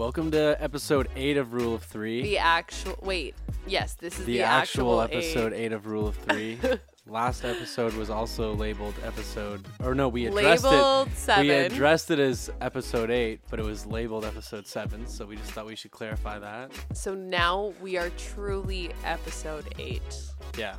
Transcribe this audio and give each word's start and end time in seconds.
Welcome 0.00 0.30
to 0.30 0.56
episode 0.58 1.08
eight 1.14 1.36
of 1.36 1.52
Rule 1.52 1.74
of 1.74 1.82
Three. 1.82 2.22
The 2.22 2.38
actual 2.38 2.98
wait, 3.02 3.34
yes, 3.66 3.92
this 3.96 4.18
is 4.18 4.24
the, 4.24 4.38
the, 4.38 4.42
actual, 4.44 5.02
eight. 5.02 5.12
episode 5.12 5.52
eight. 5.52 5.72
of 5.72 5.86
Rule 5.86 6.06
of 6.08 6.16
Three. 6.16 6.58
Last 7.06 7.44
episode 7.44 7.92
was 7.92 8.08
also 8.08 8.54
labeled 8.54 8.94
episode, 9.04 9.62
or 9.84 9.94
no, 9.94 10.08
we 10.08 10.24
addressed 10.24 10.64
labeled 10.64 11.08
it. 11.08 11.16
seven. 11.18 11.46
We 11.48 11.52
addressed 11.52 12.10
it 12.10 12.18
as 12.18 12.50
episode 12.62 13.10
eight, 13.10 13.42
but 13.50 13.60
it 13.60 13.66
was 13.66 13.84
labeled 13.84 14.24
episode 14.24 14.66
seven. 14.66 15.06
So 15.06 15.26
we 15.26 15.36
just 15.36 15.50
thought 15.50 15.66
we 15.66 15.76
should 15.76 15.90
clarify 15.90 16.38
that. 16.38 16.72
so 16.94 17.14
now 17.14 17.74
we 17.82 17.98
are 17.98 18.08
truly 18.16 18.92
episode 19.04 19.66
eight. 19.78 20.18
Yeah, 20.56 20.76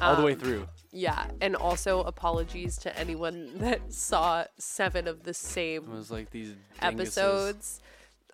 all 0.00 0.16
the 0.16 0.22
way 0.22 0.32
Um, 0.32 0.38
through. 0.38 0.68
Yeah, 0.90 1.26
and 1.42 1.54
also 1.54 2.00
apologies 2.04 2.78
to 2.78 2.98
anyone 2.98 3.50
that 3.58 3.92
saw 3.92 4.46
seven 4.56 5.06
of 5.06 5.24
the 5.24 5.34
same. 5.34 5.82
It 5.82 5.90
was 5.90 6.10
like 6.10 6.30
these 6.30 6.52
dinguses. 6.52 6.56
episodes 6.80 7.80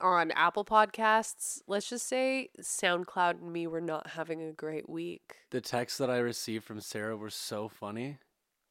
on 0.00 0.30
Apple 0.32 0.64
Podcasts. 0.64 1.60
Let's 1.66 1.88
just 1.88 2.08
say 2.08 2.48
SoundCloud 2.60 3.40
and 3.40 3.52
me 3.52 3.66
were 3.66 3.80
not 3.80 4.08
having 4.08 4.42
a 4.42 4.52
great 4.52 4.88
week. 4.88 5.36
The 5.50 5.60
texts 5.60 5.98
that 5.98 6.10
I 6.10 6.18
received 6.18 6.64
from 6.64 6.80
Sarah 6.80 7.16
were 7.16 7.30
so 7.30 7.68
funny. 7.68 8.18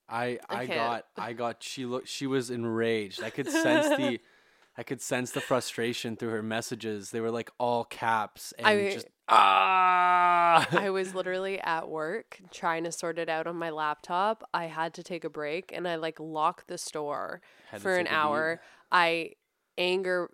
I 0.07 0.39
I 0.49 0.61
I 0.61 0.65
got 0.65 1.05
I 1.17 1.33
got 1.33 1.61
she 1.61 1.85
looked 1.85 2.07
she 2.07 2.27
was 2.27 2.49
enraged. 2.49 3.21
I 3.23 3.29
could 3.29 3.49
sense 3.49 3.89
the 3.95 4.19
I 4.77 4.83
could 4.83 5.01
sense 5.01 5.31
the 5.31 5.41
frustration 5.41 6.15
through 6.15 6.29
her 6.29 6.41
messages. 6.41 7.11
They 7.11 7.19
were 7.19 7.31
like 7.31 7.51
all 7.59 7.83
caps 7.83 8.53
and 8.57 8.67
I- 8.67 8.93
just 8.93 9.07
ah. 9.27 10.67
I 10.71 10.89
was 10.89 11.13
literally 11.13 11.59
at 11.59 11.89
work 11.89 12.39
trying 12.51 12.85
to 12.85 12.91
sort 12.91 13.19
it 13.19 13.29
out 13.29 13.45
on 13.45 13.55
my 13.55 13.69
laptop. 13.69 14.43
I 14.53 14.65
had 14.65 14.93
to 14.95 15.03
take 15.03 15.23
a 15.23 15.29
break 15.29 15.71
and 15.73 15.87
I 15.87 15.95
like 15.95 16.19
locked 16.19 16.67
the 16.67 16.77
store 16.77 17.41
Had 17.69 17.81
for 17.81 17.95
an 17.95 18.07
hour. 18.07 18.61
I 18.91 19.33
anger 19.77 20.29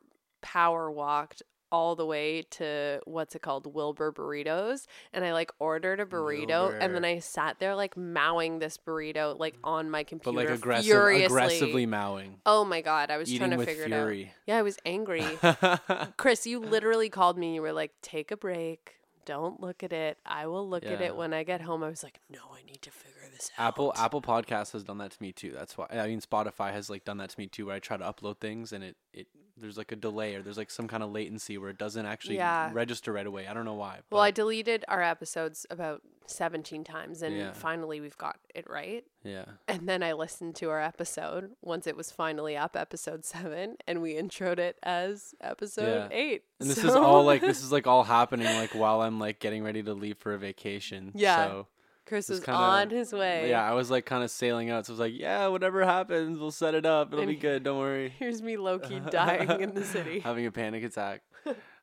power 0.46 0.92
walked 0.92 1.42
all 1.72 1.96
the 1.96 2.06
way 2.06 2.44
to 2.44 3.02
what's 3.06 3.34
it 3.34 3.42
called 3.42 3.66
Wilbur 3.74 4.12
burritos 4.12 4.86
and 5.12 5.26
I 5.26 5.34
like 5.34 5.52
ordered 5.58 6.00
a 6.00 6.06
burrito 6.06 6.78
and 6.80 6.94
then 6.94 7.04
I 7.04 7.18
sat 7.18 7.58
there 7.58 7.74
like 7.76 7.98
mowing 7.98 8.60
this 8.60 8.78
burrito 8.78 9.38
like 9.38 9.56
mm. 9.56 9.62
on 9.64 9.90
my 9.90 10.04
computer 10.04 10.38
but 10.38 10.46
like 10.46 10.56
aggressive, 10.56 10.86
furiously. 10.86 11.26
aggressively 11.26 11.86
mowing, 11.88 12.36
Oh 12.46 12.64
my 12.64 12.82
god, 12.82 13.10
I 13.10 13.18
was 13.18 13.34
eating 13.34 13.48
trying 13.48 13.60
to 13.60 13.66
figure 13.66 13.86
it 13.86 13.92
out. 13.92 14.16
Yeah, 14.46 14.58
I 14.58 14.62
was 14.62 14.78
angry. 14.86 15.26
Chris, 16.18 16.46
you 16.46 16.60
literally 16.60 17.10
called 17.10 17.38
me. 17.38 17.56
You 17.56 17.64
were 17.64 17.74
like, 17.74 17.92
"Take 18.04 18.30
a 18.30 18.38
break. 18.38 19.00
Don't 19.26 19.60
look 19.60 19.84
at 19.84 19.92
it. 19.92 20.20
I 20.26 20.46
will 20.46 20.70
look 20.70 20.86
at 20.86 21.02
it 21.02 21.16
when 21.16 21.34
I 21.34 21.44
get 21.44 21.62
home." 21.62 21.84
I 21.84 21.90
was 21.90 22.04
like, 22.04 22.20
"No, 22.30 22.40
I 22.54 22.64
need 22.64 22.82
to 22.84 22.92
figure 22.92 23.15
this 23.36 23.52
out." 23.58 23.68
Apple 23.68 23.94
Apple 23.96 24.22
Podcast 24.22 24.72
has 24.74 24.84
done 24.84 24.98
that 25.00 25.12
to 25.12 25.22
me 25.22 25.32
too. 25.32 25.52
That's 25.52 25.78
why 25.78 25.88
I 25.92 26.08
mean 26.08 26.22
Spotify 26.22 26.72
has 26.72 26.90
like 26.90 27.06
done 27.06 27.18
that 27.18 27.30
to 27.30 27.40
me 27.40 27.48
too. 27.48 27.68
Where 27.68 27.76
I 27.76 27.80
try 27.80 27.98
to 27.98 28.04
upload 28.04 28.40
things 28.40 28.74
and 28.74 28.84
it 28.84 28.96
it 29.14 29.28
there's 29.58 29.78
like 29.78 29.94
a 29.94 29.96
delay 29.96 30.36
or 30.36 30.42
there's 30.42 30.58
like 30.58 30.70
some 30.70 30.86
kind 30.88 31.02
of 31.02 31.12
latency 31.12 31.58
where 31.58 31.70
it 31.70 31.78
doesn't 31.78 32.06
actually 32.06 32.36
Yeah. 32.36 32.72
register 32.74 33.14
right 33.14 33.26
away. 33.26 33.48
I 33.48 33.54
don't 33.54 33.64
know 33.64 33.76
why. 33.76 34.00
Well, 34.12 34.22
I 34.22 34.30
deleted 34.30 34.84
our 34.90 35.02
episodes 35.02 35.66
about 35.70 36.02
17 36.28 36.84
times 36.84 37.22
and 37.22 37.38
Yeah. 37.38 37.52
finally 37.54 38.02
we've 38.02 38.18
got 38.18 38.38
it 38.54 38.70
right. 38.70 39.06
yeah. 39.24 39.46
And 39.70 39.88
then 39.88 40.04
I 40.04 40.12
listened 40.12 40.56
to 40.58 40.70
our 40.72 40.82
episode 40.82 41.52
once 41.62 41.88
it 41.88 41.96
was 41.96 42.12
finally 42.12 42.58
up, 42.58 42.76
episode 42.76 43.24
7, 43.24 43.78
and 43.88 44.02
we 44.02 44.16
introed 44.16 44.60
it 44.60 44.78
as 44.84 45.34
episode 45.40 46.10
Yeah. 46.12 46.18
8. 46.18 46.44
And 46.60 46.70
this 46.70 46.84
is 46.84 46.94
all 46.94 47.24
like 47.24 47.40
this 47.40 47.60
is 47.64 47.72
like 47.72 47.88
all 47.88 48.04
happening 48.04 48.48
like 48.58 48.76
while 48.76 49.02
I'm 49.04 49.22
like 49.22 49.40
getting 49.40 49.64
ready 49.64 49.82
to 49.84 49.94
leave 49.94 50.18
for 50.18 50.34
a 50.34 50.38
vacation. 50.38 51.12
Yeah. 51.16 51.46
So 51.48 51.68
Chris 52.06 52.30
it's 52.30 52.40
was 52.40 52.46
kinda- 52.46 52.60
on 52.60 52.90
his 52.92 53.12
way. 53.14 53.50
yeah, 53.50 53.68
I 53.70 53.74
was 53.74 53.90
like 53.90 54.06
kind 54.06 54.24
of 54.24 54.30
sailing 54.32 54.70
out. 54.70 54.86
So 54.86 54.92
I 54.92 54.94
was 54.94 55.00
like, 55.00 55.14
yeah, 55.16 55.48
whatever 55.48 55.84
happens, 55.84 56.38
we'll 56.38 56.52
set 56.52 56.76
it 56.76 56.86
up. 56.86 57.08
It'll 57.10 57.20
And 57.22 57.28
be 57.30 57.36
good. 57.36 57.64
Don't 57.64 57.80
worry. 57.80 58.10
Here's 58.20 58.42
me 58.42 58.58
low 58.58 58.78
key 58.80 59.00
dying 59.10 59.62
in 59.62 59.74
the 59.74 59.84
city. 59.84 60.20
Having 60.24 60.46
a 60.46 60.52
panic 60.52 60.84
attack. 60.84 61.24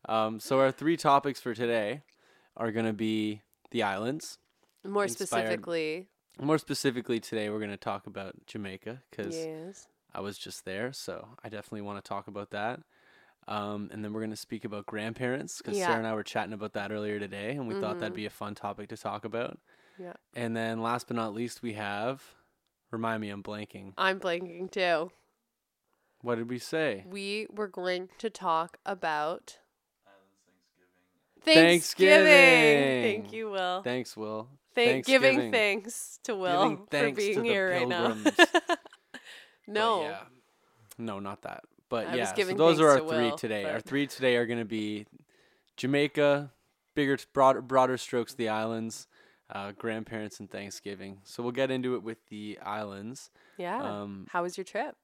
um, 0.08 0.38
so 0.40 0.60
our 0.60 0.70
three 0.70 0.96
topics 0.96 1.40
for 1.40 1.54
today 1.54 2.02
are 2.56 2.70
gonna 2.72 2.92
be 2.92 3.42
the 3.70 3.82
islands. 3.82 4.38
More 4.84 5.04
inspired- 5.04 5.28
specifically, 5.28 6.08
More 6.40 6.58
specifically, 6.58 7.20
today 7.20 7.50
we're 7.50 7.60
gonna 7.60 7.76
talk 7.76 8.06
about 8.06 8.34
Jamaica 8.46 9.02
because 9.10 9.36
yes. 9.36 9.86
I 10.14 10.20
was 10.20 10.38
just 10.38 10.64
there, 10.64 10.92
so 10.92 11.28
I 11.42 11.48
definitely 11.48 11.82
want 11.82 12.02
to 12.04 12.08
talk 12.08 12.26
about 12.28 12.50
that. 12.50 12.80
Um, 13.48 13.90
and 13.92 14.04
then 14.04 14.12
we're 14.12 14.20
gonna 14.20 14.36
speak 14.36 14.64
about 14.64 14.86
grandparents 14.86 15.58
because 15.58 15.76
Yeah. 15.78 15.86
Sarah 15.86 15.98
and 15.98 16.06
I 16.06 16.14
were 16.14 16.22
chatting 16.22 16.52
about 16.52 16.74
that 16.74 16.92
earlier 16.92 17.18
today, 17.18 17.52
and 17.52 17.66
we 17.66 17.74
thought 17.80 17.98
that'd 17.98 18.12
Mhm. 18.12 18.16
be 18.16 18.26
a 18.26 18.30
fun 18.30 18.54
topic 18.54 18.88
to 18.90 18.96
talk 18.96 19.24
about. 19.24 19.58
Yeah. 19.98 20.14
And 20.34 20.56
then 20.56 20.80
last 20.82 21.08
but 21.08 21.16
not 21.16 21.34
least, 21.34 21.62
we 21.62 21.74
have. 21.74 22.22
Remind 22.90 23.20
me, 23.20 23.30
I'm 23.30 23.42
blanking. 23.42 23.92
I'm 23.96 24.20
blanking 24.20 24.70
too. 24.70 25.10
What 26.20 26.36
did 26.36 26.48
we 26.48 26.58
say? 26.58 27.04
We 27.08 27.46
were 27.50 27.68
going 27.68 28.08
to 28.18 28.30
talk 28.30 28.78
about 28.86 29.58
Thanksgiving. 31.44 32.24
Thanksgiving. 32.24 33.02
Thank 33.02 33.32
you, 33.32 33.50
Will. 33.50 33.82
Thanks, 33.82 34.16
Will. 34.16 34.48
Thank 34.74 35.04
giving 35.04 35.38
Thanksgiving. 35.38 35.52
thanks 35.52 36.18
to 36.24 36.34
Will 36.34 36.86
Giving 36.90 37.14
for 37.14 37.20
being 37.20 37.44
here 37.44 37.70
right 37.70 37.88
now. 37.88 38.16
But 39.64 39.74
no. 39.74 40.02
yeah. 40.02 40.18
No, 40.98 41.20
not 41.20 41.42
that. 41.42 41.62
But 41.88 42.08
I 42.08 42.16
yeah, 42.16 42.34
so 42.34 42.54
those 42.54 42.80
are 42.80 42.88
our 42.88 42.98
to 42.98 43.08
three 43.08 43.30
Will, 43.30 43.36
today. 43.36 43.64
Our 43.64 43.80
three 43.80 44.08
today 44.08 44.36
are 44.36 44.44
going 44.44 44.58
to 44.58 44.64
be 44.64 45.06
Jamaica, 45.76 46.50
bigger, 46.96 47.16
broader, 47.32 47.62
broader 47.62 47.96
strokes, 47.96 48.34
the 48.34 48.48
islands, 48.48 49.06
uh, 49.50 49.72
grandparents, 49.72 50.40
and 50.40 50.50
Thanksgiving. 50.50 51.18
So 51.24 51.42
we'll 51.42 51.52
get 51.52 51.70
into 51.70 51.94
it 51.94 52.02
with 52.02 52.26
the 52.28 52.58
islands. 52.62 53.30
Yeah. 53.58 53.82
Um, 53.82 54.26
How 54.30 54.42
was 54.42 54.56
your 54.56 54.64
trip? 54.64 54.96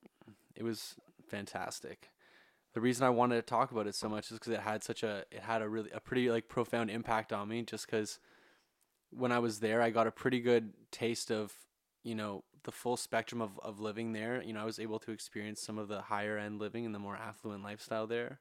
it 0.57 0.65
was 0.65 0.97
fantastic. 1.29 2.11
The 2.75 2.81
reason 2.81 3.07
I 3.07 3.11
wanted 3.11 3.37
to 3.37 3.43
talk 3.43 3.71
about 3.71 3.87
it 3.87 3.95
so 3.95 4.09
much 4.09 4.31
is 4.31 4.39
because 4.39 4.53
it 4.53 4.61
had 4.61 4.83
such 4.83 5.03
a 5.03 5.25
it 5.31 5.41
had 5.41 5.63
a 5.63 5.69
really 5.69 5.91
a 5.91 6.01
pretty 6.01 6.31
like 6.31 6.49
profound 6.49 6.91
impact 6.91 7.33
on 7.33 7.49
me. 7.49 7.63
Just 7.63 7.87
because 7.87 8.19
when 9.11 9.33
I 9.33 9.39
was 9.39 9.61
there, 9.61 9.81
I 9.81 9.91
got 9.91 10.07
a 10.07 10.11
pretty 10.11 10.41
good 10.41 10.73
taste 10.91 11.31
of 11.31 11.53
you 12.03 12.15
know 12.15 12.45
the 12.65 12.73
full 12.73 12.97
spectrum 12.97 13.41
of 13.41 13.59
of 13.61 13.81
living 13.81 14.13
there. 14.13 14.43
You 14.43 14.53
know, 14.53 14.61
I 14.61 14.65
was 14.65 14.79
able 14.79 14.99
to 15.01 15.13
experience 15.13 15.63
some 15.63 15.79
of 15.79 15.89
the 15.89 16.03
higher 16.03 16.37
end 16.37 16.59
living 16.59 16.85
and 16.85 16.95
the 16.95 16.99
more 16.99 17.17
affluent 17.17 17.63
lifestyle 17.65 18.07
there. 18.07 18.41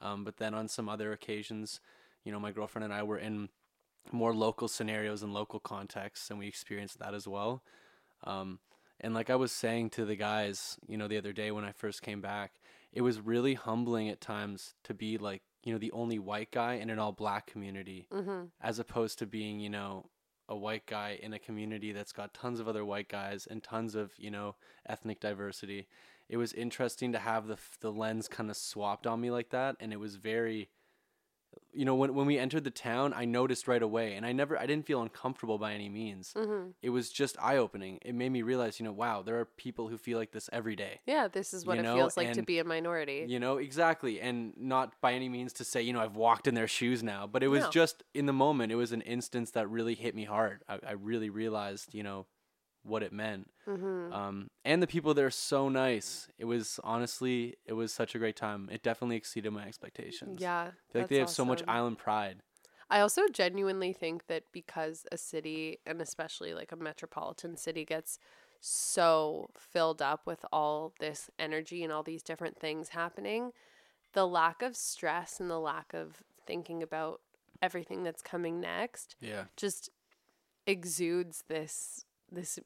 Um, 0.00 0.24
but 0.24 0.38
then 0.38 0.54
on 0.54 0.68
some 0.68 0.88
other 0.88 1.12
occasions, 1.12 1.80
you 2.24 2.32
know, 2.32 2.40
my 2.40 2.52
girlfriend 2.52 2.84
and 2.84 2.94
I 2.94 3.02
were 3.02 3.18
in 3.18 3.48
more 4.12 4.34
local 4.34 4.68
scenarios 4.68 5.22
and 5.22 5.32
local 5.32 5.60
contexts, 5.60 6.30
and 6.30 6.38
we 6.38 6.46
experienced 6.46 6.98
that 6.98 7.14
as 7.14 7.26
well. 7.28 7.62
Um, 8.24 8.58
and 9.00 9.14
like 9.14 9.30
I 9.30 9.36
was 9.36 9.52
saying 9.52 9.90
to 9.90 10.04
the 10.04 10.16
guys, 10.16 10.76
you 10.88 10.96
know, 10.96 11.08
the 11.08 11.18
other 11.18 11.32
day 11.32 11.50
when 11.50 11.64
I 11.64 11.72
first 11.72 12.02
came 12.02 12.20
back, 12.20 12.52
it 12.92 13.02
was 13.02 13.20
really 13.20 13.54
humbling 13.54 14.08
at 14.08 14.20
times 14.20 14.74
to 14.84 14.94
be 14.94 15.18
like, 15.18 15.42
you 15.62 15.72
know, 15.72 15.78
the 15.78 15.92
only 15.92 16.18
white 16.18 16.50
guy 16.50 16.74
in 16.74 16.90
an 16.90 16.98
all 16.98 17.12
black 17.12 17.46
community 17.46 18.06
Mm-hmm. 18.12 18.44
as 18.60 18.78
opposed 18.78 19.18
to 19.20 19.26
being, 19.26 19.60
you 19.60 19.68
know, 19.70 20.06
a 20.48 20.56
white 20.56 20.86
guy 20.86 21.18
in 21.22 21.32
a 21.34 21.38
community 21.38 21.92
that's 21.92 22.12
got 22.12 22.32
tons 22.32 22.58
of 22.58 22.66
other 22.66 22.84
white 22.84 23.08
guys 23.08 23.46
and 23.48 23.62
tons 23.62 23.94
of, 23.94 24.12
you 24.16 24.30
know, 24.30 24.56
ethnic 24.88 25.20
diversity. 25.20 25.86
It 26.28 26.38
was 26.38 26.52
interesting 26.54 27.12
to 27.12 27.18
have 27.18 27.46
the 27.46 27.58
the 27.80 27.92
lens 27.92 28.28
kind 28.28 28.50
of 28.50 28.56
swapped 28.56 29.06
on 29.06 29.20
me 29.20 29.30
like 29.30 29.50
that 29.50 29.76
and 29.80 29.92
it 29.92 30.00
was 30.00 30.16
very 30.16 30.70
you 31.72 31.84
know, 31.84 31.94
when 31.94 32.14
when 32.14 32.26
we 32.26 32.38
entered 32.38 32.64
the 32.64 32.70
town, 32.70 33.12
I 33.14 33.24
noticed 33.24 33.68
right 33.68 33.82
away 33.82 34.14
and 34.14 34.24
I 34.24 34.32
never 34.32 34.58
I 34.58 34.66
didn't 34.66 34.86
feel 34.86 35.02
uncomfortable 35.02 35.58
by 35.58 35.74
any 35.74 35.88
means 35.88 36.32
Mm-hmm. 36.36 36.70
it 36.82 36.90
was 36.90 37.10
just 37.10 37.36
eye 37.40 37.56
opening. 37.56 37.98
It 38.04 38.14
made 38.14 38.30
me 38.30 38.42
realize, 38.42 38.80
you 38.80 38.84
know, 38.84 38.92
wow, 38.92 39.22
there 39.22 39.38
are 39.38 39.44
people 39.44 39.88
who 39.88 39.98
feel 39.98 40.18
like 40.18 40.32
this 40.32 40.48
every 40.52 40.76
day. 40.76 41.00
Yeah, 41.06 41.28
this 41.28 41.52
is 41.52 41.66
what 41.66 41.74
You 41.74 41.80
it 41.80 41.82
know, 41.84 41.94
feels 41.96 42.16
like 42.16 42.32
to 42.34 42.42
be 42.42 42.58
a 42.58 42.64
minority. 42.64 43.26
You 43.28 43.38
know, 43.38 43.58
exactly. 43.58 44.20
And 44.20 44.54
not 44.56 45.00
by 45.00 45.12
any 45.12 45.28
means 45.28 45.52
to 45.54 45.64
say, 45.64 45.82
you 45.82 45.92
know, 45.92 46.00
I've 46.00 46.16
walked 46.16 46.46
in 46.48 46.54
their 46.54 46.68
shoes 46.68 47.02
now, 47.02 47.26
but 47.26 47.42
it 47.42 47.48
was 47.48 47.64
No. 47.64 47.70
just 47.70 48.02
in 48.14 48.26
the 48.26 48.32
moment, 48.32 48.72
it 48.72 48.76
was 48.76 48.92
an 48.92 49.02
instance 49.02 49.50
that 49.52 49.68
really 49.68 49.94
hit 49.94 50.14
me 50.14 50.24
hard. 50.24 50.62
I, 50.68 50.78
I 50.86 50.92
really 50.92 51.30
realized, 51.30 51.94
you 51.94 52.02
know, 52.02 52.26
what 52.88 53.02
it 53.02 53.12
meant. 53.12 53.50
Mm-hmm. 53.66 54.12
Um, 54.12 54.50
and 54.64 54.82
the 54.82 54.86
people 54.86 55.14
there 55.14 55.26
are 55.26 55.30
so 55.30 55.68
nice. 55.68 56.28
It 56.38 56.46
was 56.46 56.80
honestly, 56.82 57.56
it 57.66 57.74
was 57.74 57.92
such 57.92 58.14
a 58.14 58.18
great 58.18 58.36
time. 58.36 58.68
It 58.72 58.82
definitely 58.82 59.16
exceeded 59.16 59.52
my 59.52 59.66
expectations. 59.66 60.40
Yeah. 60.40 60.70
I 60.70 60.92
feel 60.92 61.02
like 61.02 61.08
they 61.08 61.18
have 61.18 61.30
so 61.30 61.44
much 61.44 61.62
island 61.68 61.98
pride. 61.98 62.42
I 62.90 63.00
also 63.00 63.28
genuinely 63.30 63.92
think 63.92 64.26
that 64.28 64.44
because 64.52 65.06
a 65.12 65.18
city, 65.18 65.78
and 65.86 66.00
especially 66.00 66.54
like 66.54 66.72
a 66.72 66.76
metropolitan 66.76 67.56
city, 67.56 67.84
gets 67.84 68.18
so 68.60 69.50
filled 69.56 70.00
up 70.00 70.26
with 70.26 70.44
all 70.50 70.94
this 70.98 71.30
energy 71.38 71.84
and 71.84 71.92
all 71.92 72.02
these 72.02 72.22
different 72.22 72.58
things 72.58 72.90
happening, 72.90 73.52
the 74.14 74.26
lack 74.26 74.62
of 74.62 74.74
stress 74.74 75.38
and 75.38 75.50
the 75.50 75.60
lack 75.60 75.92
of 75.92 76.22
thinking 76.46 76.82
about 76.82 77.20
everything 77.60 78.04
that's 78.04 78.22
coming 78.22 78.60
next 78.60 79.16
Yeah. 79.20 79.44
just 79.56 79.90
exudes 80.66 81.44
this 81.48 82.04
this 82.30 82.58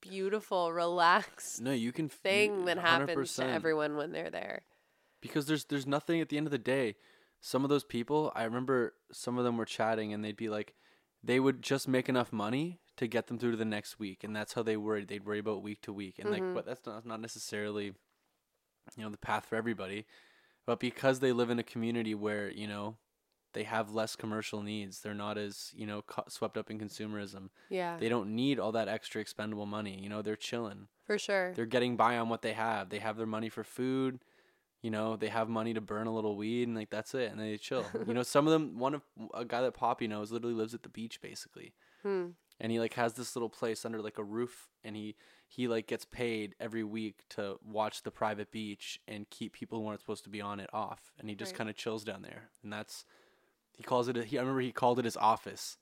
beautiful 0.00 0.72
relaxed 0.72 1.60
No, 1.60 1.72
you 1.72 1.92
can 1.92 2.06
f- 2.06 2.12
thing 2.12 2.64
that 2.66 2.78
happens 2.78 3.34
to 3.36 3.42
100%. 3.42 3.54
everyone 3.54 3.96
when 3.96 4.12
they're 4.12 4.30
there. 4.30 4.62
because 5.20 5.46
there's 5.46 5.64
there's 5.66 5.86
nothing 5.86 6.20
at 6.20 6.28
the 6.28 6.36
end 6.36 6.46
of 6.46 6.50
the 6.50 6.58
day. 6.58 6.96
Some 7.40 7.64
of 7.64 7.70
those 7.70 7.84
people, 7.84 8.30
I 8.34 8.44
remember 8.44 8.94
some 9.12 9.38
of 9.38 9.44
them 9.44 9.56
were 9.56 9.64
chatting 9.64 10.12
and 10.12 10.22
they'd 10.24 10.36
be 10.36 10.48
like 10.50 10.74
they 11.22 11.40
would 11.40 11.62
just 11.62 11.88
make 11.88 12.08
enough 12.08 12.32
money 12.32 12.80
to 12.96 13.06
get 13.06 13.26
them 13.28 13.38
through 13.38 13.52
to 13.52 13.56
the 13.56 13.64
next 13.64 13.98
week 13.98 14.22
and 14.24 14.34
that's 14.36 14.52
how 14.54 14.62
they 14.62 14.76
worried. 14.76 15.08
They'd 15.08 15.24
worry 15.24 15.38
about 15.38 15.62
week 15.62 15.80
to 15.82 15.92
week 15.92 16.18
and 16.18 16.30
like 16.30 16.42
mm-hmm. 16.42 16.54
but 16.54 16.66
that's 16.66 16.84
not 16.86 17.06
not 17.06 17.20
necessarily 17.20 17.94
you 18.96 19.04
know 19.04 19.10
the 19.10 19.16
path 19.18 19.46
for 19.46 19.56
everybody. 19.56 20.06
but 20.66 20.78
because 20.80 21.20
they 21.20 21.32
live 21.32 21.48
in 21.50 21.58
a 21.58 21.62
community 21.62 22.14
where 22.14 22.50
you 22.50 22.66
know 22.68 22.96
they 23.52 23.64
have 23.64 23.92
less 23.92 24.16
commercial 24.16 24.62
needs 24.62 25.00
they're 25.00 25.14
not 25.14 25.36
as 25.38 25.70
you 25.74 25.86
know 25.86 26.02
swept 26.28 26.56
up 26.56 26.70
in 26.70 26.78
consumerism 26.78 27.48
Yeah. 27.68 27.96
they 27.98 28.08
don't 28.08 28.34
need 28.34 28.58
all 28.58 28.72
that 28.72 28.88
extra 28.88 29.20
expendable 29.20 29.66
money 29.66 29.98
you 30.02 30.08
know 30.08 30.22
they're 30.22 30.36
chilling 30.36 30.88
for 31.04 31.18
sure. 31.18 31.52
they're 31.54 31.66
getting 31.66 31.96
by 31.96 32.18
on 32.18 32.28
what 32.28 32.42
they 32.42 32.52
have 32.52 32.88
they 32.90 32.98
have 33.00 33.16
their 33.16 33.26
money 33.26 33.48
for 33.48 33.64
food 33.64 34.20
you 34.82 34.90
know 34.90 35.16
they 35.16 35.28
have 35.28 35.48
money 35.48 35.74
to 35.74 35.80
burn 35.80 36.06
a 36.06 36.14
little 36.14 36.36
weed 36.36 36.66
and 36.68 36.76
like 36.76 36.90
that's 36.90 37.14
it 37.14 37.30
and 37.30 37.40
they 37.40 37.56
chill 37.56 37.84
you 38.06 38.14
know 38.14 38.22
some 38.22 38.46
of 38.46 38.52
them 38.52 38.78
one 38.78 38.94
of 38.94 39.02
a 39.34 39.44
guy 39.44 39.60
that 39.60 39.74
poppy 39.74 40.06
knows 40.06 40.30
literally 40.32 40.54
lives 40.54 40.74
at 40.74 40.82
the 40.82 40.88
beach 40.88 41.20
basically 41.20 41.72
Hmm. 42.02 42.28
and 42.58 42.72
he 42.72 42.80
like 42.80 42.94
has 42.94 43.12
this 43.12 43.36
little 43.36 43.50
place 43.50 43.84
under 43.84 44.00
like 44.00 44.16
a 44.16 44.24
roof 44.24 44.70
and 44.82 44.96
he 44.96 45.16
he 45.48 45.68
like 45.68 45.86
gets 45.86 46.06
paid 46.06 46.54
every 46.58 46.82
week 46.82 47.24
to 47.30 47.58
watch 47.62 48.04
the 48.04 48.10
private 48.10 48.50
beach 48.50 48.98
and 49.06 49.28
keep 49.28 49.52
people 49.52 49.78
who 49.80 49.86
aren't 49.86 50.00
supposed 50.00 50.24
to 50.24 50.30
be 50.30 50.40
on 50.40 50.60
it 50.60 50.70
off 50.72 51.12
and 51.18 51.28
he 51.28 51.34
just 51.34 51.52
Right. 51.52 51.58
kind 51.58 51.68
of 51.68 51.76
chills 51.76 52.02
down 52.04 52.22
there 52.22 52.48
and 52.62 52.72
that's 52.72 53.04
he 53.80 53.84
calls 53.84 54.08
it 54.08 54.16
a, 54.16 54.24
he, 54.24 54.36
i 54.38 54.40
remember 54.40 54.60
he 54.60 54.72
called 54.72 54.98
it 54.98 55.04
his 55.04 55.16
office. 55.16 55.76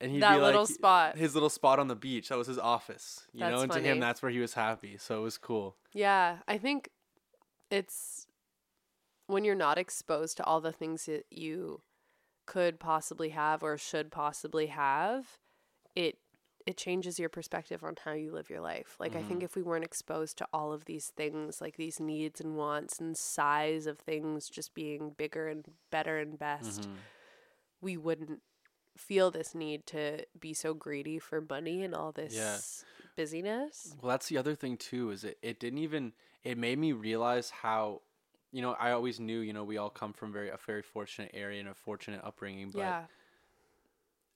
And 0.00 0.10
he'd 0.12 0.22
That 0.22 0.36
be 0.36 0.42
little 0.42 0.62
like 0.62 0.70
spot. 0.70 1.16
his 1.16 1.34
little 1.34 1.48
spot 1.50 1.78
on 1.78 1.88
the 1.88 1.94
beach. 1.94 2.28
That 2.28 2.38
was 2.38 2.46
his 2.46 2.58
office. 2.58 3.26
You 3.32 3.40
know 3.40 3.50
That's 3.60 3.62
and 3.62 3.72
to 3.72 3.80
him 3.80 4.00
that's 4.00 4.22
where 4.22 4.30
he 4.30 4.38
was 4.38 4.54
happy. 4.54 4.96
So 4.98 5.18
it 5.18 5.22
was 5.22 5.38
cool. 5.38 5.76
Yeah, 5.92 6.38
I 6.46 6.58
think 6.58 6.90
it's 7.70 8.26
when 9.26 9.44
you're 9.44 9.54
not 9.54 9.78
exposed 9.78 10.36
to 10.36 10.44
all 10.44 10.60
the 10.60 10.72
things 10.72 11.06
that 11.06 11.24
you 11.30 11.80
could 12.46 12.78
possibly 12.78 13.30
have 13.30 13.62
or 13.62 13.78
should 13.78 14.10
possibly 14.10 14.66
have, 14.66 15.38
it 15.94 16.18
it 16.66 16.76
changes 16.78 17.18
your 17.18 17.28
perspective 17.28 17.84
on 17.84 17.94
how 18.04 18.12
you 18.12 18.32
live 18.32 18.48
your 18.48 18.60
life. 18.60 18.96
Like 18.98 19.14
I 19.14 19.22
think 19.22 19.42
if 19.42 19.54
we 19.54 19.62
weren't 19.62 19.84
exposed 19.84 20.38
to 20.38 20.46
all 20.52 20.72
of 20.72 20.86
these 20.86 21.08
things, 21.08 21.60
like 21.60 21.76
these 21.76 22.00
needs 22.00 22.40
and 22.40 22.56
wants 22.56 22.98
and 22.98 23.16
size 23.16 23.86
of 23.86 23.98
things 23.98 24.48
just 24.48 24.72
being 24.74 25.10
bigger 25.10 25.48
and 25.48 25.66
better 25.90 26.18
and 26.18 26.38
best, 26.38 26.82
Mhm. 26.82 26.96
we 27.80 27.96
wouldn't 27.98 28.40
feel 28.96 29.30
this 29.30 29.54
need 29.54 29.86
to 29.88 30.24
be 30.38 30.54
so 30.54 30.72
greedy 30.72 31.18
for 31.18 31.40
money 31.40 31.82
and 31.82 31.94
all 31.94 32.12
this 32.12 32.34
Yeah. 32.34 32.58
busyness. 33.16 33.94
Well, 34.00 34.10
that's 34.10 34.28
the 34.28 34.38
other 34.38 34.54
thing 34.54 34.76
too. 34.76 35.10
Is 35.10 35.24
it? 35.24 35.38
It 35.42 35.60
didn't 35.60 35.80
even. 35.80 36.14
It 36.42 36.56
made 36.58 36.78
me 36.78 36.92
realize 36.92 37.50
how. 37.50 38.02
You 38.52 38.62
know, 38.62 38.74
I 38.74 38.92
always 38.92 39.18
knew. 39.18 39.40
You 39.40 39.52
know, 39.52 39.64
we 39.64 39.76
all 39.78 39.90
come 39.90 40.12
from 40.12 40.32
very 40.32 40.48
a 40.48 40.56
very 40.56 40.82
fortunate 40.82 41.32
area 41.34 41.58
and 41.58 41.68
a 41.68 41.74
fortunate 41.74 42.22
upbringing. 42.24 42.70
But 42.70 42.78
yeah. 42.78 43.06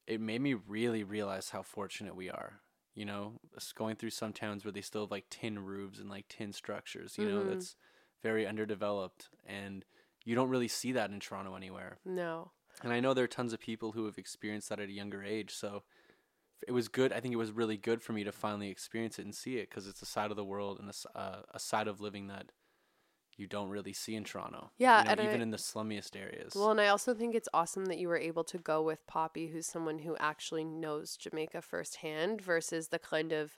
It 0.08 0.20
made 0.20 0.40
me 0.40 0.55
really 0.55 1.05
realize 1.05 1.50
how 1.50 1.62
fortunate 1.62 2.16
we 2.16 2.31
are. 2.31 2.60
You 2.94 3.05
know, 3.05 3.34
going 3.76 3.94
through 3.94 4.10
some 4.10 4.32
towns 4.32 4.64
where 4.64 4.72
they 4.72 4.81
still 4.81 5.02
have 5.02 5.12
like 5.12 5.26
tin 5.31 5.60
roofs 5.64 6.00
and 6.00 6.10
like 6.10 6.26
tin 6.26 6.52
structures. 6.52 7.16
You 7.16 7.26
know, 7.26 7.43
Mhm. 7.44 7.49
that's 7.49 7.76
very 8.22 8.44
underdeveloped, 8.44 9.28
and 9.46 9.84
you 10.25 10.34
don't 10.34 10.49
really 10.49 10.66
see 10.66 10.90
that 10.93 11.10
in 11.10 11.20
Toronto 11.20 11.55
anywhere. 11.55 12.00
No. 12.05 12.50
And 12.82 12.93
I 12.93 12.99
know 12.99 13.14
there 13.14 13.25
are 13.25 13.28
tons 13.28 13.52
of 13.52 13.60
people 13.60 13.93
who 13.93 14.06
have 14.06 14.19
experienced 14.19 14.70
that 14.70 14.81
at 14.81 14.88
a 14.88 14.93
younger 14.93 15.22
age. 15.22 15.55
So 15.55 15.84
it 16.66 16.72
was 16.72 16.88
good. 16.88 17.12
I 17.12 17.20
think 17.20 17.32
it 17.32 17.38
was 17.38 17.52
really 17.52 17.76
good 17.76 18.02
for 18.02 18.12
me 18.12 18.25
to 18.25 18.32
finally 18.32 18.69
experience 18.69 19.19
it 19.19 19.25
and 19.25 19.34
see 19.34 19.58
it 19.58 19.69
because 19.70 19.87
it's 19.87 20.02
a 20.02 20.06
side 20.06 20.31
of 20.31 20.37
the 20.37 20.44
world 20.44 20.81
and 20.81 20.90
a, 20.90 21.19
uh, 21.19 21.43
a 21.52 21.58
side 21.60 21.87
of 21.87 22.00
living 22.00 22.26
that 22.28 22.50
you 23.38 23.46
don't 23.46 23.69
really 23.70 23.93
see 23.93 24.14
in 24.17 24.25
Toronto. 24.25 24.70
Yeah, 24.76 24.99
You 24.99 25.05
know, 25.05 25.11
and 25.12 25.20
even 25.20 25.40
I- 25.40 25.43
in 25.44 25.50
the 25.50 25.56
slummiest 25.56 26.17
areas. 26.17 26.55
Well, 26.55 26.70
and 26.73 26.81
I 26.81 26.88
also 26.88 27.14
think 27.14 27.35
it's 27.35 27.49
awesome 27.55 27.87
that 27.87 27.99
you 27.99 28.08
were 28.08 28.19
able 28.19 28.44
to 28.44 28.58
go 28.58 28.82
with 28.82 29.06
Poppy, 29.06 29.46
who's 29.49 29.67
someone 29.67 30.00
who 30.00 30.17
actually 30.19 30.64
knows 30.64 31.17
Jamaica 31.17 31.62
firsthand, 31.62 32.40
versus 32.43 32.88
the 32.88 32.99
kind 32.99 33.32
of 33.32 33.56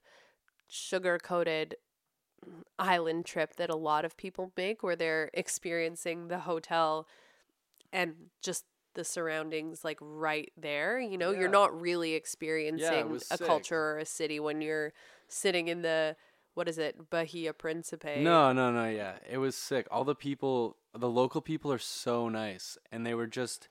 sugar 0.69 1.19
coated 1.19 1.77
island 2.79 3.27
trip 3.27 3.57
that 3.57 3.71
a 3.71 3.77
lot 3.77 4.05
of 4.05 4.17
people 4.17 4.53
make, 4.57 4.83
where 4.83 4.97
they're 4.97 5.31
experiencing 5.35 6.29
the 6.29 6.41
hotel 6.41 7.07
and 7.93 8.15
just 8.43 8.65
the 8.95 9.05
surroundings 9.05 9.85
like 9.85 9.99
right 10.01 10.51
there. 10.57 10.99
You 10.99 11.17
know, 11.19 11.31
Yeah. 11.31 11.41
you're 11.41 11.49
not 11.49 11.79
really 11.81 12.15
experiencing 12.15 13.11
was 13.11 13.23
a 13.31 13.37
sick. 13.37 13.47
culture 13.47 13.77
or 13.95 13.99
a 13.99 14.05
city 14.07 14.41
when 14.41 14.61
you're 14.61 14.93
sitting 15.29 15.69
in 15.69 15.83
the 15.83 16.17
what 16.61 16.69
is 16.69 16.77
it, 16.77 17.09
Bahia 17.09 17.55
Principe? 17.55 18.17
No, 18.21 18.53
no, 18.53 18.71
no. 18.71 18.87
Yeah, 18.87 19.15
it 19.27 19.39
was 19.39 19.57
sick. 19.57 19.87
All 19.91 20.05
the 20.05 20.15
people, 20.15 20.77
the 20.95 21.09
local 21.09 21.41
people, 21.41 21.73
are 21.73 21.79
so 21.79 22.29
nice, 22.29 22.77
and 22.93 23.07
they 23.07 23.15
were 23.15 23.27
just, 23.27 23.69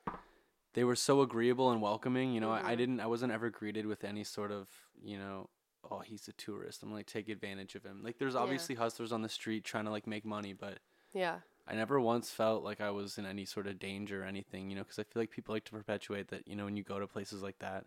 they 0.74 0.83
were 0.83 0.95
so 0.95 1.21
agreeable 1.21 1.69
and 1.69 1.83
welcoming. 1.83 2.33
You 2.33 2.41
know, 2.41 2.50
I, 2.50 2.71
I 2.71 2.74
Mhm. 2.74 2.77
didn't, 2.80 3.00
I 3.00 3.06
wasn't 3.06 3.31
ever 3.31 3.51
greeted 3.51 3.86
with 3.86 4.03
any 4.03 4.24
sort 4.24 4.51
of, 4.51 4.68
you 5.00 5.19
know, 5.19 5.51
oh, 5.91 6.00
he's 6.00 6.27
a 6.27 6.31
tourist. 6.33 6.81
I'm 6.81 6.91
like 6.91 7.06
take 7.06 7.30
advantage 7.30 7.75
of 7.75 7.83
him. 7.83 8.01
Like, 8.03 8.18
there's 8.18 8.33
Yeah. 8.33 8.39
obviously 8.39 8.74
hustlers 8.74 9.12
on 9.12 9.21
the 9.21 9.30
street 9.30 9.63
trying 9.63 9.86
to 9.86 9.91
like 9.91 10.07
make 10.07 10.25
money, 10.25 10.53
but 10.53 10.80
Yeah. 11.13 11.41
I 11.68 11.75
never 11.75 12.00
once 12.01 12.31
felt 12.31 12.63
like 12.63 12.81
I 12.81 12.89
was 12.89 13.19
in 13.19 13.27
any 13.27 13.45
sort 13.45 13.68
of 13.68 13.77
danger 13.77 14.24
or 14.24 14.25
anything. 14.25 14.71
You 14.71 14.77
know, 14.77 14.81
because 14.83 14.97
I 14.97 15.03
feel 15.03 15.21
like 15.21 15.30
people 15.30 15.53
like 15.53 15.65
to 15.65 15.74
perpetuate 15.74 16.30
that. 16.30 16.47
You 16.47 16.56
know, 16.56 16.65
when 16.65 16.75
you 16.75 16.83
go 16.83 16.97
to 17.00 17.06
places 17.06 17.44
like 17.44 17.59
that, 17.59 17.86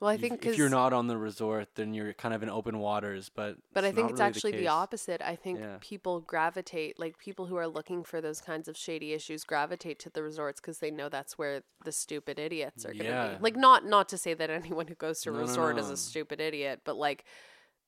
Well, 0.00 0.10
I 0.10 0.18
think 0.18 0.44
if 0.44 0.58
you're 0.58 0.68
not 0.68 0.92
on 0.92 1.06
the 1.06 1.16
resort, 1.16 1.68
then 1.74 1.94
you're 1.94 2.12
kind 2.12 2.34
of 2.34 2.42
in 2.42 2.50
open 2.50 2.78
waters. 2.80 3.30
But 3.34 3.56
But 3.72 3.84
I 3.84 3.92
think 3.92 4.10
it's 4.10 4.20
really 4.20 4.28
actually 4.28 4.50
the, 4.52 4.58
case. 4.58 4.68
opposite. 4.68 5.22
I 5.22 5.36
think 5.36 5.58
Yeah. 5.58 5.78
people 5.80 6.20
gravitate, 6.20 6.98
like 6.98 7.16
people 7.18 7.46
who 7.46 7.56
are 7.56 7.66
looking 7.66 8.04
for 8.04 8.20
those 8.20 8.42
kinds 8.42 8.68
of 8.68 8.76
shady 8.76 9.14
issues, 9.14 9.42
gravitate 9.44 9.98
to 10.00 10.10
the 10.10 10.22
resorts 10.22 10.60
because 10.60 10.80
they 10.80 10.90
know 10.90 11.08
that's 11.08 11.38
where 11.38 11.62
the 11.84 11.92
stupid 11.92 12.38
idiots 12.38 12.84
are 12.84 12.92
going 12.92 12.98
to 13.04 13.04
Yeah. 13.04 13.34
be. 13.36 13.42
Like 13.42 13.56
not 13.56 13.86
not 13.86 14.08
to 14.10 14.18
say 14.18 14.34
that 14.34 14.50
anyone 14.50 14.86
who 14.88 14.94
goes 14.94 15.22
to 15.22 15.30
a 15.30 15.32
No, 15.32 15.38
no, 15.38 15.46
resort 15.46 15.78
is 15.78 15.88
a 15.88 15.96
stupid 15.96 16.40
idiot, 16.40 16.82
but 16.84 16.96
like 16.96 17.24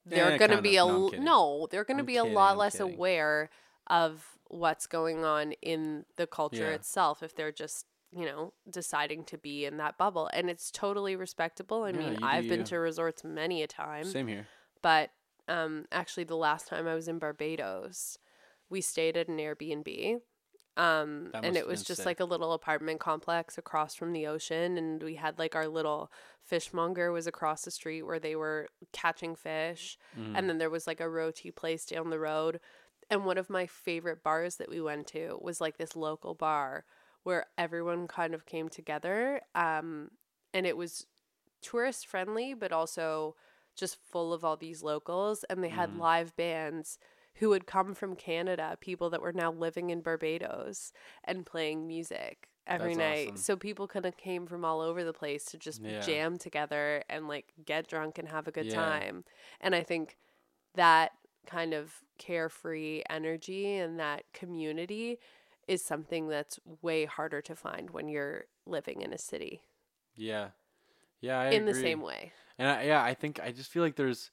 they're 0.06 0.32
eh, 0.32 0.38
going 0.38 0.50
to 0.52 0.62
be 0.62 0.76
a 0.78 0.86
No, 0.86 0.88
l- 1.04 1.10
kidding. 1.10 1.24
no, 1.26 1.68
they're 1.70 1.84
going 1.84 1.98
to 1.98 2.04
be 2.04 2.16
a 2.16 2.24
lot 2.24 2.52
I'm 2.52 2.58
less 2.58 2.78
kidding. 2.78 2.94
aware 2.94 3.50
of 3.88 4.38
what's 4.46 4.86
going 4.86 5.26
on 5.26 5.52
in 5.60 6.06
the 6.16 6.26
culture 6.26 6.70
Yeah. 6.70 6.76
itself 6.76 7.22
if 7.22 7.34
they're 7.34 7.52
just 7.52 7.84
you 8.16 8.24
know 8.24 8.52
deciding 8.70 9.24
to 9.24 9.36
be 9.36 9.64
in 9.66 9.76
that 9.76 9.98
bubble 9.98 10.30
and 10.32 10.48
it's 10.48 10.70
totally 10.70 11.14
respectable 11.14 11.82
i 11.84 11.90
Yeah, 11.90 11.98
mean 11.98 12.18
i've 12.22 12.48
been 12.48 12.60
you. 12.60 12.66
to 12.66 12.78
resorts 12.78 13.22
many 13.24 13.62
a 13.62 13.66
time 13.66 14.04
Same 14.04 14.28
here. 14.28 14.46
but 14.82 15.10
um, 15.48 15.86
actually, 15.90 16.24
the 16.24 16.36
last 16.36 16.68
time 16.68 16.86
I 16.86 16.94
was 16.94 17.08
in 17.08 17.18
Barbados, 17.18 18.18
we 18.68 18.82
stayed 18.82 19.16
at 19.16 19.28
an 19.28 19.38
Airbnb. 19.38 20.18
Um, 20.76 21.30
and 21.32 21.56
it 21.56 21.66
was 21.66 21.82
just 21.82 22.00
sick. 22.00 22.06
like 22.06 22.20
a 22.20 22.26
little 22.26 22.52
apartment 22.52 23.00
complex 23.00 23.56
across 23.56 23.94
from 23.94 24.12
the 24.12 24.26
ocean. 24.26 24.76
And 24.76 25.02
we 25.02 25.14
had 25.14 25.38
like 25.38 25.56
our 25.56 25.66
little 25.66 26.12
fishmonger 26.44 27.10
was 27.12 27.26
across 27.26 27.62
the 27.62 27.70
street 27.70 28.02
where 28.02 28.18
they 28.20 28.36
were 28.36 28.68
catching 28.92 29.34
fish. 29.34 29.96
Mm. 30.20 30.32
And 30.36 30.48
then 30.50 30.58
there 30.58 30.68
was 30.68 30.86
like 30.86 31.00
a 31.00 31.08
roti 31.08 31.50
place 31.50 31.86
down 31.86 32.10
the 32.10 32.18
road. 32.18 32.60
And 33.08 33.24
one 33.24 33.38
of 33.38 33.48
my 33.48 33.66
favorite 33.66 34.22
bars 34.22 34.56
that 34.56 34.68
we 34.68 34.82
went 34.82 35.06
to 35.08 35.38
was 35.40 35.62
like 35.62 35.78
this 35.78 35.96
local 35.96 36.34
bar 36.34 36.84
where 37.28 37.44
everyone 37.58 38.08
kind 38.08 38.32
of 38.32 38.46
came 38.46 38.70
together. 38.70 39.42
Um, 39.54 40.10
and 40.54 40.64
it 40.66 40.78
was 40.78 41.06
tourist 41.60 42.06
friendly, 42.06 42.54
but 42.54 42.72
also 42.72 43.36
just 43.76 43.98
full 44.10 44.32
of 44.32 44.44
all 44.46 44.56
these 44.56 44.82
locals. 44.82 45.44
And 45.50 45.62
they 45.62 45.68
had 45.68 45.90
Mhm. 45.90 45.98
live 45.98 46.34
bands 46.36 46.98
who 47.34 47.50
would 47.50 47.66
come 47.66 47.92
from 47.94 48.16
Canada, 48.16 48.78
people 48.80 49.10
that 49.10 49.20
were 49.20 49.34
now 49.34 49.52
living 49.52 49.90
in 49.90 50.00
Barbados 50.00 50.90
and 51.22 51.44
playing 51.44 51.86
music 51.86 52.48
every 52.66 52.94
That's 52.94 52.98
night. 52.98 53.28
awesome. 53.34 53.42
So 53.42 53.56
people 53.56 53.86
kind 53.86 54.06
of 54.06 54.16
came 54.16 54.46
from 54.46 54.64
all 54.64 54.80
over 54.80 55.04
the 55.04 55.12
place 55.12 55.44
to 55.46 55.58
just 55.58 55.82
Yeah. 55.82 56.00
jam 56.00 56.38
together 56.38 57.04
and 57.10 57.28
like 57.28 57.52
get 57.62 57.86
drunk 57.88 58.16
and 58.18 58.28
have 58.28 58.48
a 58.48 58.52
good 58.52 58.68
Yeah. 58.68 58.74
time. 58.74 59.24
And 59.60 59.74
I 59.74 59.82
think 59.82 60.16
that 60.74 61.12
kind 61.46 61.74
of 61.74 62.02
carefree 62.18 63.02
energy 63.10 63.74
and 63.76 64.00
that 64.00 64.24
community 64.32 65.18
is 65.68 65.84
something 65.84 66.28
that's 66.28 66.58
way 66.82 67.04
harder 67.04 67.40
to 67.42 67.54
find 67.54 67.90
when 67.90 68.08
you're 68.08 68.44
living 68.66 69.02
in 69.02 69.12
a 69.12 69.18
city 69.18 69.60
Yeah, 70.16 70.48
yeah, 71.20 71.38
I 71.38 71.50
in 71.50 71.64
the 71.66 71.74
same 71.74 72.00
way. 72.00 72.32
And 72.58 72.68
I, 72.68 72.82
yeah, 72.84 73.02
I 73.02 73.14
think 73.14 73.40
I 73.42 73.52
just 73.52 73.70
feel 73.70 73.82
like 73.82 73.96
there's 73.96 74.30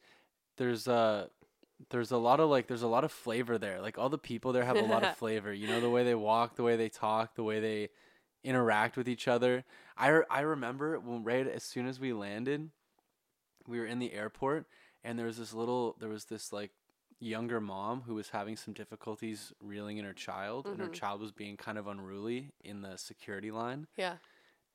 there's 0.57 0.87
uh 0.87 1.27
there's 1.89 2.11
a 2.11 2.17
lot 2.17 2.39
of 2.39 2.49
like 2.49 2.67
there's 2.67 2.81
a 2.81 2.87
lot 2.87 3.03
of 3.03 3.11
flavor 3.11 3.57
there. 3.57 3.81
Like 3.81 3.97
all 3.97 4.09
the 4.09 4.17
people 4.17 4.53
there 4.53 4.65
have 4.65 4.77
a 4.77 4.81
lot 4.81 5.03
of 5.03 5.15
flavor. 5.17 5.53
You 5.53 5.67
know 5.67 5.81
the 5.81 5.89
way 5.89 6.03
they 6.03 6.15
walk, 6.15 6.55
the 6.55 6.63
way 6.63 6.75
they 6.75 6.89
talk, 6.89 7.35
the 7.35 7.43
way 7.43 7.59
they 7.59 7.89
interact 8.43 8.97
with 8.97 9.09
each 9.09 9.27
other. 9.27 9.63
I 9.97 10.07
re- 10.09 10.25
I 10.29 10.41
remember 10.41 10.99
when 10.99 11.23
right 11.23 11.47
as 11.47 11.63
soon 11.63 11.87
as 11.87 11.99
we 11.99 12.13
landed, 12.13 12.69
we 13.67 13.79
were 13.79 13.85
in 13.85 13.99
the 13.99 14.13
airport 14.13 14.67
and 15.03 15.17
there 15.17 15.25
was 15.25 15.37
this 15.37 15.53
little 15.53 15.95
there 15.99 16.09
was 16.09 16.25
this 16.25 16.51
like 16.53 16.71
younger 17.19 17.61
mom 17.61 18.01
who 18.01 18.13
was 18.15 18.29
having 18.29 18.55
some 18.57 18.73
difficulties 18.73 19.53
reeling 19.61 19.97
in 19.97 20.05
her 20.05 20.13
child 20.13 20.67
and 20.67 20.79
her 20.79 20.89
Mhm. 20.89 20.93
child 20.93 21.21
was 21.21 21.31
being 21.31 21.55
kind 21.57 21.77
of 21.77 21.87
unruly 21.87 22.51
in 22.63 22.81
the 22.81 22.97
security 22.97 23.51
line 23.51 23.87
Yeah. 23.97 24.17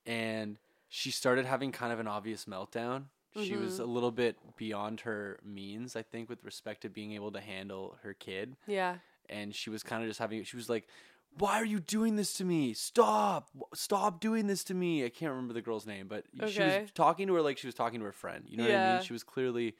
and 0.06 0.58
she 0.88 1.10
started 1.10 1.44
having 1.46 1.70
kind 1.70 1.92
of 1.92 2.00
an 2.00 2.08
obvious 2.08 2.46
meltdown. 2.46 3.04
She 3.36 3.54
was 3.56 3.78
Mhm. 3.78 3.82
a 3.82 3.84
little 3.84 4.10
bit 4.10 4.56
beyond 4.56 5.02
her 5.02 5.38
means, 5.44 5.94
I 5.94 6.02
think, 6.02 6.28
with 6.28 6.42
respect 6.42 6.80
to 6.82 6.88
being 6.90 7.12
able 7.12 7.30
to 7.30 7.40
handle 7.40 7.98
her 8.02 8.12
kid. 8.12 8.56
Yeah. 8.66 8.98
And 9.28 9.54
she 9.54 9.70
was 9.70 9.84
kind 9.84 10.02
of 10.02 10.08
just 10.10 10.18
having, 10.18 10.42
she 10.42 10.56
was 10.56 10.68
like, 10.68 10.88
Why 11.38 11.52
are 11.60 11.64
you 11.64 11.78
doing 11.78 12.16
this 12.16 12.32
to 12.38 12.44
me? 12.44 12.74
Stop! 12.74 13.50
Stop 13.72 14.18
doing 14.18 14.48
this 14.48 14.64
to 14.64 14.74
me! 14.74 15.04
I 15.04 15.10
can't 15.10 15.30
remember 15.30 15.54
the 15.54 15.62
girl's 15.62 15.86
name, 15.86 16.08
but 16.08 16.26
she 16.48 16.60
was 16.60 16.90
talking 16.90 17.28
to 17.28 17.34
her 17.34 17.40
like 17.40 17.56
she 17.56 17.68
was 17.68 17.74
talking 17.76 18.00
to 18.00 18.06
her 18.06 18.10
friend. 18.12 18.48
You 18.48 18.56
know 18.56 18.64
what 18.64 18.74
I 18.74 18.94
mean? 18.94 19.02
She 19.04 19.12
was 19.12 19.22
clearly 19.22 19.76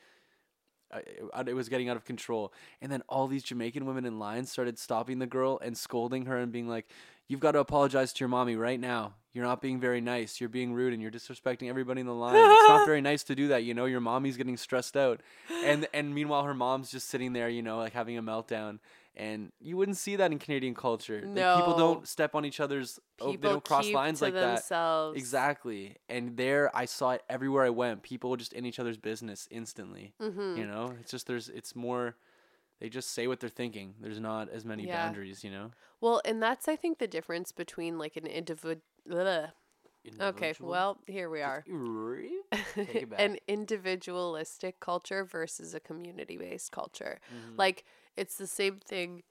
Uh, 0.92 1.00
uh, 1.32 1.44
it 1.46 1.54
was 1.54 1.68
getting 1.68 1.88
out 1.88 1.96
of 1.96 2.04
control. 2.04 2.52
And 2.80 2.90
then 2.90 3.02
all 3.08 3.26
these 3.26 3.42
Jamaican 3.42 3.86
women 3.86 4.04
in 4.04 4.18
line 4.18 4.46
started 4.46 4.78
stopping 4.78 5.18
the 5.18 5.26
girl 5.26 5.58
and 5.62 5.76
scolding 5.76 6.26
her 6.26 6.36
and 6.36 6.50
being 6.52 6.68
like, 6.68 6.86
"You've 7.28 7.40
got 7.40 7.52
to 7.52 7.60
apologize 7.60 8.12
to 8.14 8.20
your 8.20 8.28
mommy 8.28 8.56
right 8.56 8.80
now. 8.80 9.14
You're 9.32 9.44
not 9.44 9.62
being 9.62 9.78
very 9.78 10.00
nice. 10.00 10.40
You're 10.40 10.48
being 10.48 10.72
rude 10.72 10.92
and 10.92 11.00
you're 11.00 11.10
disrespecting 11.10 11.68
everybody 11.68 12.00
in 12.00 12.06
the 12.06 12.14
line. 12.14 12.34
it's 12.36 12.68
not 12.68 12.84
very 12.86 13.00
nice 13.00 13.22
to 13.24 13.34
do 13.36 13.48
that. 13.48 13.62
You 13.62 13.74
know, 13.74 13.84
your 13.84 14.00
mommy's 14.00 14.36
getting 14.36 14.56
stressed 14.56 14.96
out." 14.96 15.20
And 15.64 15.86
and 15.92 16.14
meanwhile, 16.14 16.44
her 16.44 16.54
mom's 16.54 16.90
just 16.90 17.08
sitting 17.08 17.32
there, 17.32 17.48
you 17.48 17.62
know, 17.62 17.78
like 17.78 17.92
having 17.92 18.18
a 18.18 18.22
meltdown. 18.22 18.78
And 19.20 19.52
you 19.60 19.76
wouldn't 19.76 19.98
see 19.98 20.16
that 20.16 20.32
in 20.32 20.38
Canadian 20.38 20.74
culture. 20.74 21.20
Like, 21.26 21.56
people 21.56 21.76
don't 21.76 22.08
step 22.08 22.34
on 22.34 22.44
each 22.46 22.58
other's. 22.58 22.98
oh, 23.20 23.32
People 23.32 23.42
they 23.42 23.52
don't 23.54 23.64
cross 23.64 23.84
keep 23.84 23.94
lines 23.94 24.18
to 24.20 24.24
like 24.26 24.34
that. 24.34 24.54
themselves. 24.56 25.18
Exactly. 25.18 25.96
And 26.08 26.36
there 26.38 26.74
I 26.74 26.86
saw 26.86 27.10
it 27.10 27.22
everywhere 27.28 27.64
I 27.64 27.70
went. 27.70 28.02
People 28.02 28.34
just 28.36 28.52
in 28.54 28.64
each 28.64 28.78
other's 28.78 28.96
business 28.96 29.46
instantly. 29.50 30.14
Mm-hmm. 30.22 30.56
You 30.56 30.66
know? 30.66 30.94
It's 31.00 31.10
just 31.10 31.26
there's 31.26 31.48
it's 31.50 31.76
more 31.76 32.16
they 32.80 32.88
just 32.88 33.10
say 33.12 33.26
what 33.26 33.40
they're 33.40 33.50
thinking. 33.50 33.94
There's 34.00 34.20
not 34.20 34.48
as 34.48 34.64
many 34.64 34.86
Yeah. 34.86 35.04
boundaries, 35.04 35.44
you 35.44 35.50
know? 35.50 35.70
Well, 36.00 36.22
and 36.24 36.42
that's 36.42 36.66
I 36.66 36.76
think 36.76 36.98
the 36.98 37.06
difference 37.06 37.52
between 37.52 37.98
like 37.98 38.16
an 38.16 38.26
individual. 38.26 38.80
Okay, 40.18 40.54
well 40.60 40.96
here 41.06 41.28
we 41.28 41.42
are. 41.42 41.62
Take 42.74 42.94
it 42.94 43.10
back. 43.10 43.20
an 43.20 43.36
individualistic 43.46 44.80
culture 44.80 45.24
versus 45.24 45.74
a 45.74 45.80
community 45.80 46.38
based 46.38 46.72
culture. 46.72 47.20
Mhm. 47.30 47.58
Like 47.58 47.84
it's 48.16 48.36
the 48.36 48.46
same 48.46 48.78
thing 48.78 49.22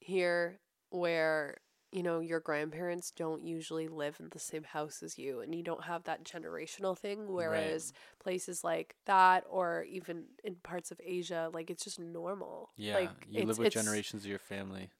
here 0.00 0.60
where 0.90 1.58
you 1.92 2.02
know 2.02 2.20
your 2.20 2.40
grandparents 2.40 3.10
don't 3.10 3.44
usually 3.44 3.88
live 3.88 4.16
in 4.20 4.28
the 4.30 4.38
same 4.38 4.64
house 4.64 5.02
as 5.02 5.18
you 5.18 5.40
and 5.40 5.54
you 5.54 5.62
don't 5.62 5.84
have 5.84 6.04
that 6.04 6.24
generational 6.24 6.96
thing 6.96 7.32
whereas 7.32 7.92
places 8.22 8.62
like 8.64 8.96
that 9.06 9.44
or 9.48 9.84
even 9.88 10.24
in 10.44 10.56
parts 10.56 10.90
of 10.90 11.00
Asia 11.04 11.50
like 11.54 11.70
it's 11.70 11.84
just 11.84 11.98
normal. 11.98 12.70
yeah, 12.76 12.94
like 12.94 13.10
you 13.28 13.44
live 13.44 13.58
with 13.58 13.72
generations 13.72 14.24
of 14.24 14.30
your 14.30 14.38
family. 14.38 14.90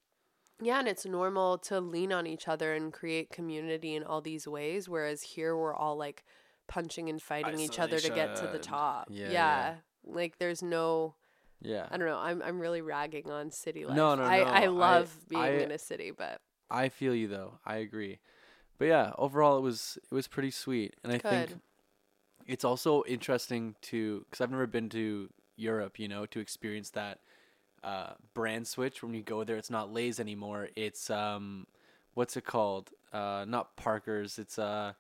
Yeah, 0.63 0.79
and 0.79 0.89
it's 0.89 1.05
normal 1.05 1.59
to 1.59 1.83
lean 1.83 2.15
on 2.15 2.27
each 2.27 2.49
other 2.49 2.73
and 2.73 2.91
create 2.91 3.29
community 3.31 3.95
in 3.95 4.03
all 4.03 4.21
these 4.23 4.49
ways 4.49 4.89
whereas 4.89 5.23
here 5.23 5.57
we're 5.57 5.75
all 5.75 5.97
like 5.97 6.25
punching 6.67 7.09
and 7.09 7.21
fighting 7.21 7.61
each 7.61 7.79
other 7.79 7.99
to 7.99 8.11
get 8.11 8.37
to 8.37 8.47
the 8.47 8.59
top. 8.59 9.09
Yeah, 9.11 9.25
yeah. 9.25 9.31
yeah. 9.33 9.75
Like 10.05 10.39
there's 10.39 10.63
no 10.63 11.15
Yeah. 11.63 11.87
I 11.91 11.97
don't 11.97 12.07
know. 12.07 12.19
I'm 12.19 12.43
I'm 12.43 12.61
really 12.61 12.83
ragging 12.83 13.31
on 13.31 13.51
city 13.51 13.85
life. 13.87 13.97
No, 13.97 14.15
no, 14.15 14.23
no, 14.23 14.29
I 14.29 14.63
I- 14.65 14.67
love 14.67 15.15
being 15.29 15.43
I- 15.43 15.63
in 15.63 15.71
a 15.71 15.79
city, 15.79 16.11
but 16.11 16.41
I 16.71 16.89
feel 16.89 17.15
you 17.15 17.29
though. 17.29 17.59
I 17.65 17.77
agree. 17.77 18.19
But 18.79 18.87
yeah, 18.87 19.13
overall 19.17 19.57
it 19.57 19.63
was 19.63 19.99
it 20.11 20.15
was 20.15 20.29
pretty 20.29 20.51
sweet. 20.51 20.95
And 21.03 21.13
I 21.13 21.19
think 21.19 21.55
it's 22.47 22.65
also 22.65 23.03
interesting 23.05 23.75
to 23.83 24.25
cuz 24.31 24.41
I've 24.41 24.51
never 24.51 24.67
been 24.67 24.89
to 24.91 25.31
Europe, 25.57 25.99
you 25.99 26.09
know, 26.09 26.27
to 26.27 26.41
experience 26.41 26.91
that 26.91 27.21
uh, 27.83 28.15
brand 28.35 28.67
switch 28.67 29.03
when 29.03 29.15
you 29.15 29.23
go 29.23 29.45
there 29.45 29.57
it's 29.57 29.71
not 29.71 29.93
Lay's 29.93 30.19
anymore. 30.21 30.69
It's 30.77 31.09
um 31.11 31.67
what's 32.15 32.37
it 32.37 32.45
called? 32.45 32.91
Uh 33.13 33.45
not 33.49 33.77
Parker's. 33.77 34.39
It's 34.39 34.59
uh 34.59 34.93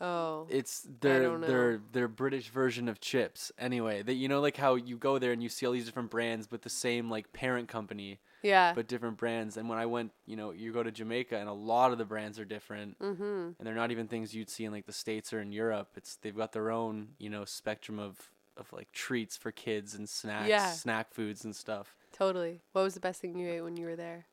oh, 0.00 0.46
it's 0.50 0.86
their 1.00 1.38
their 1.38 1.80
their 1.92 2.08
British 2.08 2.48
version 2.48 2.88
of 2.88 3.00
chips. 3.00 3.52
Anyway, 3.58 4.02
that 4.02 4.14
you 4.14 4.28
know 4.28 4.40
like 4.40 4.56
how 4.56 4.74
you 4.74 4.96
go 4.96 5.18
there 5.18 5.32
and 5.32 5.42
you 5.42 5.48
see 5.48 5.66
all 5.66 5.72
these 5.72 5.86
different 5.86 6.10
brands 6.10 6.46
but 6.46 6.62
the 6.62 6.70
same 6.70 7.10
like 7.10 7.32
parent 7.32 7.68
company 7.68 8.20
yeah. 8.44 8.72
but 8.74 8.86
different 8.86 9.16
brands. 9.16 9.56
And 9.56 9.68
when 9.68 9.78
I 9.78 9.86
went, 9.86 10.12
you 10.26 10.36
know, 10.36 10.52
you 10.52 10.72
go 10.72 10.82
to 10.82 10.92
Jamaica 10.92 11.36
and 11.36 11.48
a 11.48 11.52
lot 11.52 11.90
of 11.92 11.98
the 11.98 12.04
brands 12.04 12.38
are 12.38 12.44
different 12.44 12.98
mhm. 13.00 13.54
and 13.58 13.66
they're 13.66 13.74
not 13.74 13.90
even 13.90 14.06
things 14.06 14.34
you'd 14.34 14.50
see 14.50 14.64
in 14.64 14.72
like 14.72 14.86
the 14.86 14.92
states 14.92 15.32
or 15.32 15.40
in 15.40 15.50
Europe. 15.50 15.88
It's 15.96 16.16
they've 16.16 16.36
got 16.36 16.52
their 16.52 16.70
own, 16.70 17.08
you 17.18 17.30
know, 17.30 17.44
spectrum 17.44 17.98
of 17.98 18.30
of 18.56 18.72
like 18.72 18.92
treats 18.92 19.36
for 19.36 19.50
kids 19.50 19.94
and 19.94 20.08
snacks, 20.08 20.48
Yeah. 20.48 20.70
snack 20.72 21.12
foods 21.12 21.44
and 21.44 21.56
stuff. 21.56 21.96
Totally. 22.12 22.60
What 22.72 22.82
was 22.82 22.94
the 22.94 23.00
best 23.00 23.20
thing 23.20 23.36
you 23.36 23.50
ate 23.50 23.62
when 23.62 23.76
you 23.76 23.86
were 23.86 23.96
there? 23.96 24.26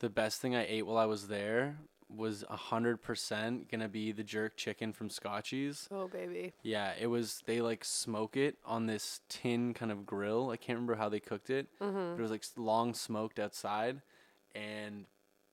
The 0.00 0.10
best 0.10 0.40
thing 0.40 0.56
I 0.56 0.66
ate 0.66 0.84
while 0.84 0.96
I 0.96 1.06
was 1.06 1.28
there 1.28 1.78
was 2.08 2.44
a 2.48 2.56
hundred 2.56 3.02
percent 3.02 3.70
gonna 3.70 3.88
be 3.88 4.12
the 4.12 4.22
jerk 4.24 4.56
chicken 4.56 4.92
from 4.92 5.08
Scotchies. 5.08 5.88
Oh, 5.90 6.06
baby. 6.08 6.52
Yeah, 6.62 6.92
it 7.00 7.06
was. 7.06 7.42
They 7.46 7.60
like 7.60 7.84
smoke 7.84 8.36
it 8.36 8.56
on 8.64 8.86
this 8.86 9.20
tin 9.28 9.74
kind 9.74 9.90
of 9.90 10.04
grill. 10.06 10.50
I 10.50 10.56
can't 10.56 10.76
remember 10.76 10.94
how 10.96 11.08
they 11.08 11.20
cooked 11.20 11.50
it. 11.50 11.68
Mhm. 11.80 12.12
but 12.16 12.18
it 12.18 12.22
was 12.22 12.30
like 12.30 12.44
long 12.56 12.94
smoked 12.94 13.38
outside 13.38 14.02
and 14.54 15.06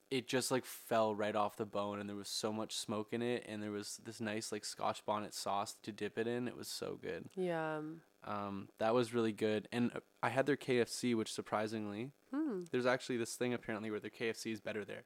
it 0.09 0.27
just 0.27 0.51
like 0.51 0.65
fell 0.65 1.15
right 1.15 1.35
off 1.35 1.55
the 1.55 1.65
bone 1.65 1.99
and 1.99 2.09
there 2.09 2.15
was 2.17 2.27
so 2.27 2.51
much 2.51 2.75
smoke 2.75 3.13
in 3.13 3.21
it 3.21 3.45
and 3.47 3.63
there 3.63 3.71
was 3.71 3.99
this 4.03 4.19
nice 4.19 4.51
like 4.51 4.65
scotch 4.65 5.05
bonnet 5.05 5.33
sauce 5.33 5.75
to 5.83 5.91
dip 5.91 6.17
it 6.17 6.27
in 6.27 6.47
it 6.49 6.55
was 6.57 6.67
so 6.67 6.99
good 7.01 7.29
Yeah. 7.35 7.77
um, 7.77 8.01
um, 8.25 8.69
that 8.77 8.93
was 8.93 9.13
really 9.13 9.31
good 9.31 9.67
and 9.71 9.91
uh, 9.95 9.99
i 10.21 10.27
had 10.29 10.45
their 10.45 10.57
kfc 10.57 11.15
which 11.15 11.31
surprisingly 11.31 12.11
Hmm. 12.33 12.63
there's 12.71 12.85
actually 12.85 13.17
this 13.17 13.35
thing 13.35 13.53
apparently 13.53 13.89
where 13.89 13.99
their 14.01 14.11
kfc 14.11 14.51
is 14.51 14.59
better 14.61 14.83
there 14.85 15.03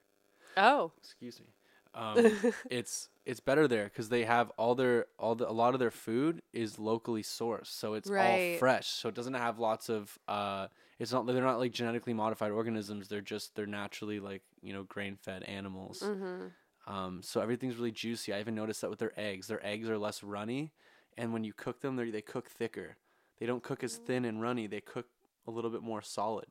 Oh. 0.58 0.92
excuse 1.02 1.40
me 1.40 1.48
um, 1.94 2.54
it's 2.70 3.08
it's 3.26 3.40
better 3.40 3.68
there 3.68 3.86
because 3.86 4.10
they 4.10 4.26
have 4.26 4.52
all 4.58 4.76
their 4.76 5.06
all 5.18 5.36
the 5.36 5.50
a 5.50 5.52
lot 5.54 5.74
of 5.74 5.80
their 5.80 5.92
food 5.92 6.42
is 6.54 6.78
locally 6.78 7.24
sourced 7.24 7.68
so 7.68 7.94
it's 7.94 8.10
all 8.10 8.16
Right. 8.16 8.60
fresh 8.60 8.88
so 8.88 9.08
it 9.10 9.16
doesn't 9.16 9.34
have 9.34 9.60
lots 9.60 9.90
of 9.90 10.18
uh 10.28 10.68
it's 11.00 11.12
not 11.12 11.26
they're 11.26 11.42
not 11.42 11.58
like 11.60 11.72
genetically 11.72 12.14
modified 12.14 12.52
organisms 12.52 13.08
they're 13.08 13.22
just 13.22 13.56
they're 13.56 13.66
naturally 13.66 14.20
like 14.20 14.42
you 14.62 14.74
know 14.74 14.84
grain 14.84 15.16
fed 15.16 15.44
animals 15.44 16.02
mhm. 16.02 16.52
um 16.88 17.22
so 17.24 17.40
everything's 17.42 17.78
really 17.78 17.92
juicy 17.92 18.34
i 18.34 18.40
even 18.40 18.56
noticed 18.56 18.82
that 18.82 18.90
with 18.90 19.00
their 19.00 19.14
eggs 19.18 19.48
their 19.48 19.66
eggs 19.66 19.90
are 19.90 19.98
less 19.98 20.22
runny 20.24 20.72
and 21.18 21.32
when 21.32 21.44
you 21.46 21.54
cook 21.54 21.80
them 21.82 21.96
they 21.96 22.10
they 22.12 22.22
cook 22.22 22.50
thicker 22.50 22.98
they 23.40 23.46
don't 23.46 23.64
cook 23.64 23.84
as 23.84 23.96
thin 23.98 24.26
and 24.26 24.42
runny 24.42 24.68
they 24.68 24.82
cook 24.82 25.08
a 25.48 25.52
little 25.52 25.70
bit 25.72 25.82
more 25.82 26.02
solid 26.02 26.46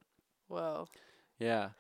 Whoa. 0.48 0.88
yeah 1.38 1.70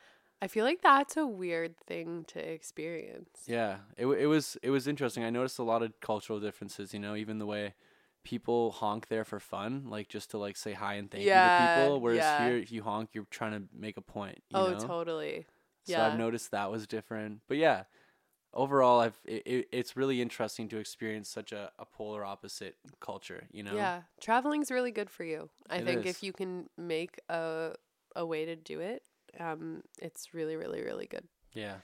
I 0.44 0.46
feel 0.46 0.66
like 0.66 0.82
that's 0.82 1.16
a 1.16 1.26
weird 1.26 1.78
thing 1.78 2.26
to 2.28 2.38
experience. 2.38 3.44
Yeah, 3.46 3.78
it 3.96 4.04
it 4.04 4.26
was 4.26 4.58
it 4.62 4.68
was 4.68 4.86
interesting. 4.86 5.24
I 5.24 5.30
noticed 5.30 5.58
a 5.58 5.62
lot 5.62 5.82
of 5.82 5.98
cultural 6.00 6.38
differences. 6.38 6.92
You 6.92 7.00
know, 7.00 7.16
even 7.16 7.38
the 7.38 7.46
way 7.46 7.72
people 8.24 8.72
honk 8.72 9.08
there 9.08 9.24
for 9.24 9.40
fun, 9.40 9.84
like 9.88 10.08
just 10.08 10.32
to 10.32 10.38
like 10.38 10.58
say 10.58 10.74
hi 10.74 10.94
and 10.94 11.10
thank 11.10 11.24
you 11.24 11.30
Yeah, 11.30 11.76
to 11.76 11.82
people. 11.82 12.00
Whereas 12.02 12.18
yeah. 12.18 12.44
here, 12.44 12.58
if 12.58 12.70
you 12.70 12.82
honk, 12.82 13.10
you're 13.14 13.26
trying 13.30 13.52
to 13.52 13.62
make 13.74 13.96
a 13.96 14.02
point. 14.02 14.42
You 14.50 14.58
oh, 14.58 14.70
know? 14.72 14.78
totally. 14.80 15.46
So 15.84 15.92
yeah. 15.92 16.06
I've 16.06 16.18
noticed 16.18 16.50
that 16.50 16.70
was 16.70 16.86
different. 16.86 17.40
But 17.48 17.56
yeah, 17.56 17.84
overall, 18.52 19.00
I've 19.00 19.18
it, 19.24 19.42
it, 19.46 19.68
it's 19.72 19.96
really 19.96 20.20
interesting 20.20 20.68
to 20.68 20.76
experience 20.76 21.30
such 21.30 21.52
a, 21.52 21.72
a 21.78 21.86
polar 21.86 22.22
opposite 22.22 22.76
culture. 23.00 23.44
You 23.50 23.62
know. 23.62 23.74
Yeah, 23.74 24.02
traveling's 24.20 24.70
really 24.70 24.92
good 24.92 25.08
for 25.08 25.24
you. 25.24 25.48
I 25.70 25.78
It 25.78 25.86
think 25.86 26.04
is. 26.04 26.16
if 26.16 26.22
you 26.22 26.34
can 26.34 26.68
make 26.76 27.18
a 27.30 27.76
a 28.14 28.26
way 28.26 28.44
to 28.44 28.56
do 28.56 28.80
it, 28.80 29.02
um, 29.40 29.82
it's 30.00 30.34
really, 30.34 30.56
really, 30.56 30.82
really 30.82 31.06
good. 31.06 31.24
Yeah. 31.52 31.76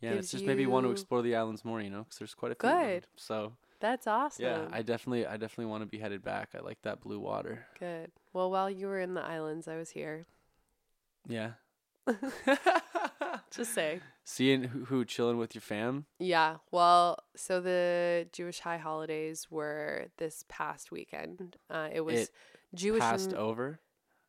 Yeah, 0.00 0.10
and 0.10 0.18
it's 0.18 0.30
just 0.30 0.44
maybe 0.44 0.66
want 0.66 0.84
to 0.86 0.90
explore 0.90 1.22
the 1.22 1.34
islands 1.36 1.64
more, 1.64 1.80
you 1.80 1.88
know, 1.90 2.00
because 2.04 2.18
there's 2.18 2.34
quite 2.34 2.52
a 2.52 2.56
few. 2.56 2.68
Good. 2.68 3.06
So 3.16 3.52
That's 3.80 4.06
awesome. 4.06 4.44
yeah, 4.44 4.68
I 4.70 4.82
definitely, 4.82 5.26
I 5.26 5.32
definitely 5.38 5.66
want 5.66 5.82
to 5.82 5.86
be 5.86 5.98
headed 5.98 6.22
back. 6.22 6.50
I 6.54 6.60
like 6.60 6.82
that 6.82 7.00
blue 7.00 7.18
water. 7.20 7.66
good. 7.78 8.10
Well, 8.32 8.50
while 8.50 8.68
you 8.68 8.86
were 8.88 9.00
in 9.00 9.14
the 9.14 9.22
islands, 9.22 9.66
I 9.68 9.76
was 9.76 9.90
here. 9.90 10.26
Yeah. 11.28 11.52
Just 13.50 13.72
say. 13.74 14.00
Seeing 14.24 14.64
who, 14.64 14.84
who 14.86 15.04
chilling 15.04 15.38
with 15.38 15.54
your 15.54 15.62
fam. 15.62 16.06
Yeah. 16.18 16.56
Well, 16.70 17.18
so 17.36 17.60
the 17.60 18.26
Jewish 18.32 18.60
high 18.60 18.78
holidays 18.78 19.46
were 19.50 20.06
this 20.18 20.44
past 20.48 20.90
weekend. 20.90 21.56
Uh, 21.70 21.88
it 21.92 22.00
was 22.00 22.14
It 22.20 22.30
Jewish. 22.74 23.00
passed 23.00 23.30
n- 23.30 23.36
over. 23.36 23.80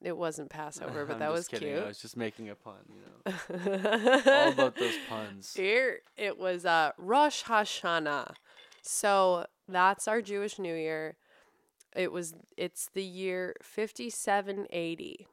It 0.01 0.17
wasn't 0.17 0.49
Passover, 0.49 1.05
but 1.05 1.19
that 1.19 1.31
was 1.31 1.47
kidding. 1.47 1.69
cute. 1.73 1.83
I 1.83 1.87
was 1.87 1.99
just 1.99 2.17
making 2.17 2.49
a 2.49 2.55
pun. 2.55 2.75
You 2.89 3.01
know, 3.27 4.31
all 4.31 4.51
about 4.51 4.75
those 4.75 4.95
puns. 5.09 5.53
Here 5.55 5.99
it 6.17 6.37
was 6.37 6.65
uh 6.65 6.91
Rosh 6.97 7.43
Hashanah. 7.43 8.33
So 8.81 9.45
that's 9.67 10.07
our 10.07 10.21
Jewish 10.21 10.59
New 10.59 10.75
Year. 10.75 11.17
It 11.95 12.11
was 12.11 12.35
it's 12.57 12.89
the 12.93 13.03
year 13.03 13.55
5780. 13.63 15.27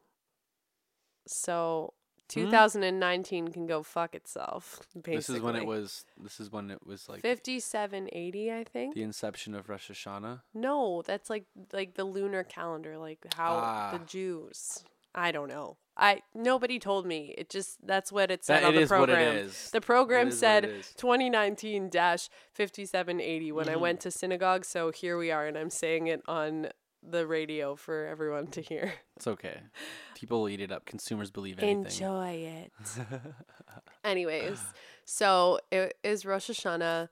So 1.27 1.93
2019 2.29 3.49
can 3.49 3.65
go 3.67 3.83
fuck 3.83 4.15
itself 4.15 4.79
basically. 4.95 5.15
This 5.15 5.29
is 5.29 5.41
when 5.41 5.55
it 5.55 5.65
was. 5.65 6.05
This 6.17 6.39
is 6.39 6.51
when 6.51 6.71
it 6.71 6.85
was 6.85 7.07
like 7.09 7.21
5780, 7.21 8.51
I 8.51 8.63
think. 8.63 8.95
the 8.95 9.03
inception 9.03 9.55
of 9.55 9.69
Rosh 9.69 9.91
Hashanah. 9.91 10.41
No, 10.53 11.01
that's 11.05 11.29
like 11.29 11.45
like 11.71 11.95
the 11.95 12.03
lunar 12.05 12.43
calendar, 12.43 12.97
like 12.97 13.19
how 13.35 13.53
Ah. 13.55 13.89
the 13.97 14.05
Jews. 14.05 14.83
I 15.15 15.31
don't 15.31 15.47
know. 15.49 15.77
I 15.95 16.21
nobody 16.33 16.79
told 16.79 17.05
me. 17.05 17.35
It 17.37 17.49
just 17.51 17.77
that's 17.85 18.11
what 18.11 18.31
it 18.31 18.43
said 18.43 18.61
That 18.63 18.67
on 18.69 18.73
it 18.73 18.77
the 18.77 18.81
is 18.83 18.89
what 18.89 18.97
program. 19.09 19.35
it 19.35 19.45
is. 19.45 19.69
The 19.69 19.81
program 19.81 20.31
said 20.31 20.63
it 20.65 20.71
is. 20.71 20.93
2019 20.97 21.89
5780 21.91 23.51
when 23.51 23.69
I 23.69 23.75
Mhm. 23.75 23.79
went 23.79 23.99
to 24.01 24.11
synagogue. 24.11 24.65
So 24.65 24.91
here 24.91 25.17
we 25.17 25.29
are, 25.29 25.45
and 25.45 25.55
I'm 25.57 25.69
saying 25.69 26.07
it 26.07 26.21
on 26.27 26.69
the 27.07 27.27
radio 27.27 27.75
for 27.75 28.05
everyone 28.07 28.47
to 28.47 28.61
hear. 28.61 28.93
It's 29.15 29.27
okay. 29.27 29.59
People 30.15 30.41
will 30.41 30.49
eat 30.49 30.59
it 30.59 30.71
up. 30.71 30.85
Consumers 30.85 31.29
believe 31.29 31.59
anything. 31.59 31.85
Enjoy 31.85 32.29
it. 32.29 32.71
Anyways, 34.03 34.59
so 35.05 35.59
it 35.71 35.95
is 36.03 36.25
Rosh 36.25 36.49
Hashanah. 36.49 37.09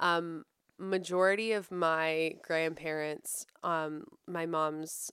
Um, 0.00 0.44
majority 0.78 1.52
of 1.52 1.70
my 1.70 2.34
grandparents, 2.42 3.46
um, 3.62 4.04
my 4.26 4.46
mom's 4.46 5.12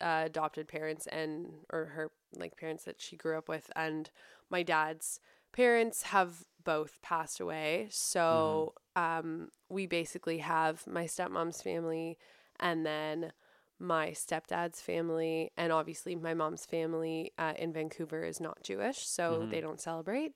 uh, 0.00 0.22
adopted 0.26 0.68
parents 0.68 1.06
and 1.06 1.46
or 1.72 1.86
her 1.86 2.10
like 2.36 2.56
parents 2.56 2.84
that 2.84 3.00
she 3.00 3.16
grew 3.16 3.38
up 3.38 3.48
with 3.48 3.70
and 3.74 4.10
my 4.50 4.62
dad's 4.62 5.20
parents 5.52 6.02
have 6.02 6.44
both 6.62 7.00
passed 7.00 7.40
away. 7.40 7.86
So 7.90 8.74
um 8.94 9.48
we 9.70 9.86
basically 9.86 10.38
have 10.38 10.86
my 10.86 11.04
stepmom's 11.04 11.62
family 11.62 12.18
and 12.60 12.84
then 12.86 13.32
my 13.78 14.08
stepdad's 14.10 14.80
family 14.80 15.50
and 15.56 15.72
obviously 15.72 16.14
my 16.16 16.32
mom's 16.34 16.64
family 16.64 17.32
uh, 17.38 17.52
in 17.58 17.72
Vancouver 17.72 18.22
is 18.24 18.40
not 18.40 18.62
Jewish, 18.62 19.06
so 19.06 19.42
Mhm. 19.42 19.50
they 19.50 19.60
don't 19.60 19.80
celebrate. 19.80 20.32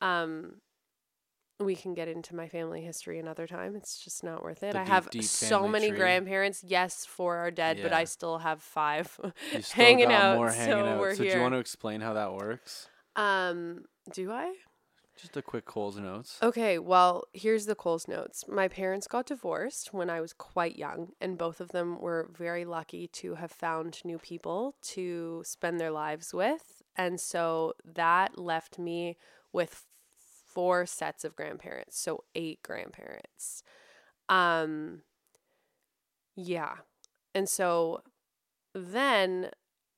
Um 0.00 0.60
we 1.60 1.74
can 1.74 1.92
get 1.92 2.06
into 2.06 2.36
my 2.36 2.48
family 2.48 2.82
history 2.82 3.18
another 3.18 3.44
time. 3.48 3.74
It's 3.74 3.98
just 3.98 4.22
not 4.22 4.44
worth 4.44 4.62
it. 4.62 4.74
The 4.74 4.78
I 4.78 4.84
deep, 4.84 4.88
have 4.92 5.10
deep 5.10 5.24
so 5.24 5.66
many 5.66 5.88
tree. 5.88 5.98
grandparents. 5.98 6.62
Yes, 6.64 7.04
four 7.04 7.36
are 7.38 7.50
dead, 7.50 7.80
but 7.82 7.92
I 7.92 8.04
still 8.04 8.38
have 8.38 8.62
five 8.62 9.08
still 9.60 9.62
hanging 9.72 10.12
out. 10.12 10.36
more 10.36 10.50
hanging 10.52 10.84
so 10.84 10.86
out. 10.86 11.00
we're 11.00 11.14
so 11.14 11.24
do 11.24 11.24
here. 11.24 11.36
you 11.38 11.42
want 11.42 11.54
to 11.54 11.58
explain 11.58 12.00
how 12.00 12.12
that 12.14 12.32
works? 12.32 12.88
um, 13.16 13.84
do 14.12 14.30
I? 14.30 14.54
Just 15.20 15.36
a 15.36 15.42
quick 15.42 15.64
Coles 15.64 15.96
notes. 15.96 16.38
Okay, 16.40 16.78
well, 16.78 17.24
here's 17.32 17.66
the 17.66 17.74
Coles 17.74 18.06
notes. 18.06 18.44
My 18.46 18.68
parents 18.68 19.08
got 19.08 19.26
divorced 19.26 19.92
when 19.92 20.08
I 20.08 20.20
was 20.20 20.32
quite 20.32 20.76
young, 20.76 21.10
and 21.20 21.36
both 21.36 21.60
of 21.60 21.70
them 21.72 21.98
were 22.00 22.30
very 22.32 22.64
lucky 22.64 23.08
to 23.08 23.34
have 23.34 23.50
found 23.50 24.00
new 24.04 24.18
people 24.18 24.76
to 24.82 25.42
spend 25.44 25.80
their 25.80 25.90
lives 25.90 26.32
with. 26.32 26.82
And 26.94 27.20
so 27.20 27.74
that 27.84 28.38
left 28.38 28.78
me 28.78 29.16
with 29.52 29.86
four 30.54 30.86
sets 30.86 31.24
of 31.24 31.34
grandparents, 31.34 31.98
so 31.98 32.24
eight 32.36 32.62
grandparents. 32.62 33.62
Um 34.28 35.02
yeah. 36.36 36.74
And 37.34 37.48
so 37.48 38.02
then 38.74 39.50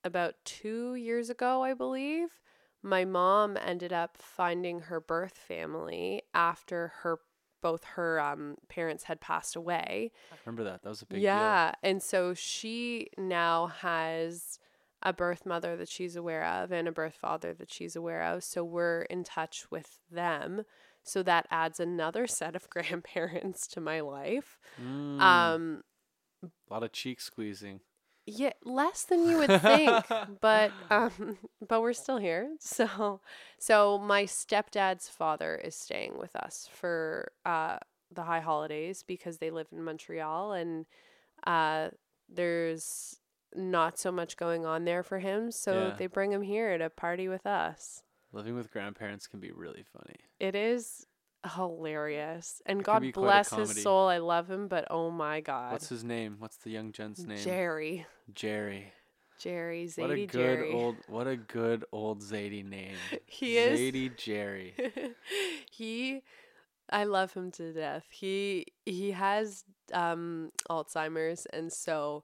about 0.05 0.35
2 0.45 0.95
years 0.95 1.31
ago, 1.31 1.63
I 1.63 1.75
believe, 1.75 2.41
my 2.83 3.05
mom 3.05 3.57
ended 3.57 3.93
up 3.93 4.17
finding 4.17 4.81
her 4.83 5.01
birth 5.01 5.37
family 5.37 6.23
after 6.35 6.93
her 7.03 7.19
both 7.63 7.85
her 7.85 8.19
um, 8.19 8.57
parents 8.71 9.05
had 9.05 9.21
passed 9.21 9.55
away. 9.55 10.11
I 10.33 10.37
remember 10.47 10.65
that. 10.65 10.83
That 10.83 10.89
was 10.89 11.03
a 11.03 11.07
big 11.07 11.17
deal. 11.19 11.25
yeah, 11.25 11.73
and 11.83 12.03
so 12.03 12.33
she 12.33 13.09
now 13.19 13.67
has 13.67 14.59
a 15.03 15.13
birth 15.13 15.45
mother 15.45 15.77
that 15.77 15.89
she's 15.89 16.17
aware 16.17 16.45
of 16.45 16.73
and 16.73 16.89
a 16.89 16.93
birth 16.93 17.15
father 17.21 17.53
that 17.55 17.71
she's 17.71 17.97
aware 17.97 18.23
of. 18.23 18.45
So 18.45 18.65
we're 18.65 19.03
in 19.03 19.25
touch 19.25 19.71
with 19.71 19.99
them. 20.11 20.63
So 21.03 21.23
that 21.23 21.47
adds 21.51 21.81
another 21.81 22.27
set 22.27 22.57
of 22.57 22.69
grandparents 22.71 23.67
to 23.69 23.81
my 23.83 24.01
life. 24.01 24.59
Mm, 24.83 25.21
Um, 25.21 25.83
a 26.43 26.49
lot 26.73 26.83
of 26.83 26.93
cheek 26.93 27.21
squeezing. 27.21 27.81
Yeah, 28.31 28.53
less 28.65 29.05
than 29.05 29.27
you 29.29 29.39
would 29.39 29.61
think, 29.63 30.05
but 30.41 30.73
um, 30.91 31.39
but 31.69 31.81
we're 31.83 31.93
still 31.93 32.19
here. 32.19 32.55
So, 32.61 33.21
so 33.59 33.99
my 33.99 34.25
stepdad's 34.25 35.09
father 35.09 35.57
is 35.57 35.75
staying 35.75 36.19
with 36.19 36.35
us 36.37 36.69
for 36.73 37.33
uh 37.45 37.79
the 38.13 38.23
high 38.23 38.41
holidays 38.41 39.05
because 39.07 39.39
they 39.39 39.51
live 39.51 39.69
in 39.73 39.83
Montreal 39.85 40.53
and 40.53 40.87
uh 41.47 41.91
there's 42.29 43.17
not 43.55 43.99
so 43.99 44.13
much 44.13 44.37
going 44.37 44.65
on 44.67 44.85
there 44.85 45.03
for 45.03 45.19
him, 45.19 45.51
so 45.51 45.89
Yeah. 45.89 45.95
they 45.99 46.07
bring 46.07 46.33
him 46.33 46.43
here 46.43 46.77
to 46.79 46.89
party 46.91 47.29
with 47.29 47.47
us. 47.47 48.03
Living 48.33 48.55
with 48.55 48.71
grandparents 48.71 49.27
can 49.27 49.41
be 49.41 49.51
really 49.51 49.83
funny. 49.93 50.17
It 50.39 50.55
is 50.55 51.07
hilarious, 51.57 52.61
and 52.67 52.83
God 52.83 53.01
be 53.03 53.13
quite 53.13 53.23
a 53.23 53.25
bless 53.25 53.51
his 53.51 53.83
soul. 53.83 54.09
I 54.09 54.19
love 54.19 54.51
him, 54.51 54.69
but 54.69 54.87
oh 54.91 55.11
my 55.11 55.41
God, 55.41 55.73
What's 55.73 55.89
his 55.89 56.05
name? 56.05 56.37
What's 56.39 56.57
the 56.59 56.71
young 56.71 56.93
gent's 56.93 57.27
name? 57.27 57.39
Jerry, 57.39 58.07
Jerry. 58.35 58.93
Jerry, 59.39 59.87
Zadie 59.87 59.99
What 60.03 60.11
a 60.11 60.27
good 60.27 60.31
Jerry. 60.33 60.73
old 60.75 60.97
what 61.09 61.27
a 61.27 61.37
good 61.37 61.85
old 61.93 62.21
Zadie 62.21 62.65
name. 62.65 62.97
He 63.27 63.57
is. 63.57 63.79
Zadie 63.95 64.15
Jerry. 64.17 64.75
he 65.71 66.23
I 66.91 67.05
love 67.05 67.33
him 67.33 67.51
to 67.53 67.73
death. 67.73 68.05
He 68.11 68.67
he 68.85 69.13
has 69.13 69.65
um 69.95 70.51
Alzheimer's 70.69 71.47
and 71.47 71.73
so 71.73 72.23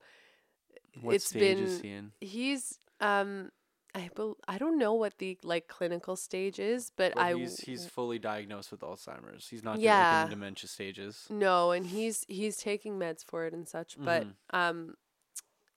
What 1.00 1.14
It's 1.14 1.26
stage 1.28 1.58
is 1.58 1.80
been- 1.80 1.90
he 1.90 1.96
in? 1.96 2.12
he's 2.20 2.78
um 3.00 3.50
I 3.96 4.10
bel 4.14 4.36
I 4.46 4.58
don't 4.58 4.78
know 4.78 4.92
what 4.94 5.16
the 5.18 5.38
like 5.42 5.66
clinical 5.68 6.16
stage 6.16 6.58
is, 6.60 6.92
but 6.96 7.14
But 7.14 7.22
I 7.22 7.32
he's 7.34 7.60
he's 7.60 7.86
fully 7.86 8.18
diagnosed 8.18 8.70
with 8.70 8.80
Alzheimer's. 8.80 9.48
He's 9.48 9.64
not 9.64 9.78
Yeah. 9.80 10.12
yeah. 10.12 10.24
in 10.24 10.30
dementia 10.30 10.68
stages. 10.68 11.26
no, 11.30 11.70
and 11.72 11.86
he's 11.86 12.24
he's 12.28 12.56
taking 12.58 12.98
meds 12.98 13.24
for 13.24 13.46
it 13.46 13.54
and 13.54 13.66
such, 13.66 13.96
but 13.98 14.24
Mhm. 14.24 14.34
um 14.50 14.94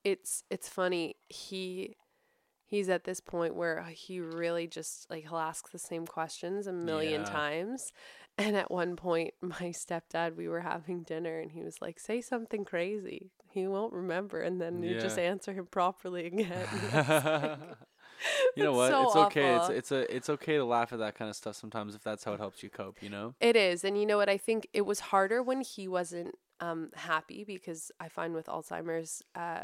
it's 0.04 0.44
it's 0.50 0.68
funny. 0.68 1.16
He 1.28 1.96
he's 2.66 2.88
at 2.88 3.04
this 3.04 3.20
point 3.20 3.54
where 3.56 3.82
he 3.84 4.20
really 4.20 4.66
just 4.68 5.08
like 5.10 5.22
he'll 5.24 5.38
ask 5.38 5.70
the 5.72 5.78
same 5.78 6.06
questions 6.06 6.66
a 6.66 6.72
million 6.72 7.22
Yeah. 7.22 7.30
times. 7.30 7.92
And 8.38 8.56
at 8.56 8.70
one 8.70 8.96
point, 8.96 9.34
my 9.42 9.70
stepdad, 9.70 10.34
we 10.34 10.48
were 10.48 10.60
having 10.62 11.02
dinner, 11.02 11.40
and 11.40 11.52
he 11.52 11.62
was 11.62 11.82
like, 11.82 12.00
"Say 12.00 12.22
something 12.22 12.64
crazy." 12.64 13.32
He 13.50 13.66
won't 13.66 13.92
remember, 13.92 14.40
and 14.40 14.58
then 14.58 14.82
you 14.82 14.98
just 14.98 15.18
answer 15.18 15.52
him 15.52 15.66
properly 15.66 16.24
again. 16.26 16.66
It's 18.20 18.52
you 18.56 18.64
know 18.64 18.72
what? 18.72 18.90
so 18.90 19.02
it's 19.06 19.16
okay. 19.16 19.54
It's 19.54 19.62
awful. 19.64 19.74
it's 19.76 19.92
a 19.92 20.16
it's 20.16 20.30
okay 20.30 20.56
to 20.56 20.64
laugh 20.64 20.92
at 20.92 20.98
that 20.98 21.14
kind 21.14 21.28
of 21.28 21.36
stuff 21.36 21.56
sometimes 21.56 21.94
if 21.94 22.02
that's 22.02 22.24
how 22.24 22.32
it 22.34 22.40
helps 22.40 22.62
you 22.62 22.70
cope, 22.70 23.02
you 23.02 23.08
know? 23.10 23.34
It 23.40 23.56
is. 23.56 23.84
And 23.84 23.98
you 23.98 24.06
know 24.06 24.16
what? 24.18 24.28
I 24.28 24.36
think 24.36 24.68
it 24.72 24.82
was 24.82 25.00
harder 25.00 25.42
when 25.42 25.60
he 25.62 25.88
wasn't 25.88 26.34
um, 26.60 26.90
happy 26.94 27.44
because 27.44 27.90
I 27.98 28.08
find 28.08 28.34
with 28.34 28.46
Alzheimer's, 28.46 29.22
uh, 29.34 29.62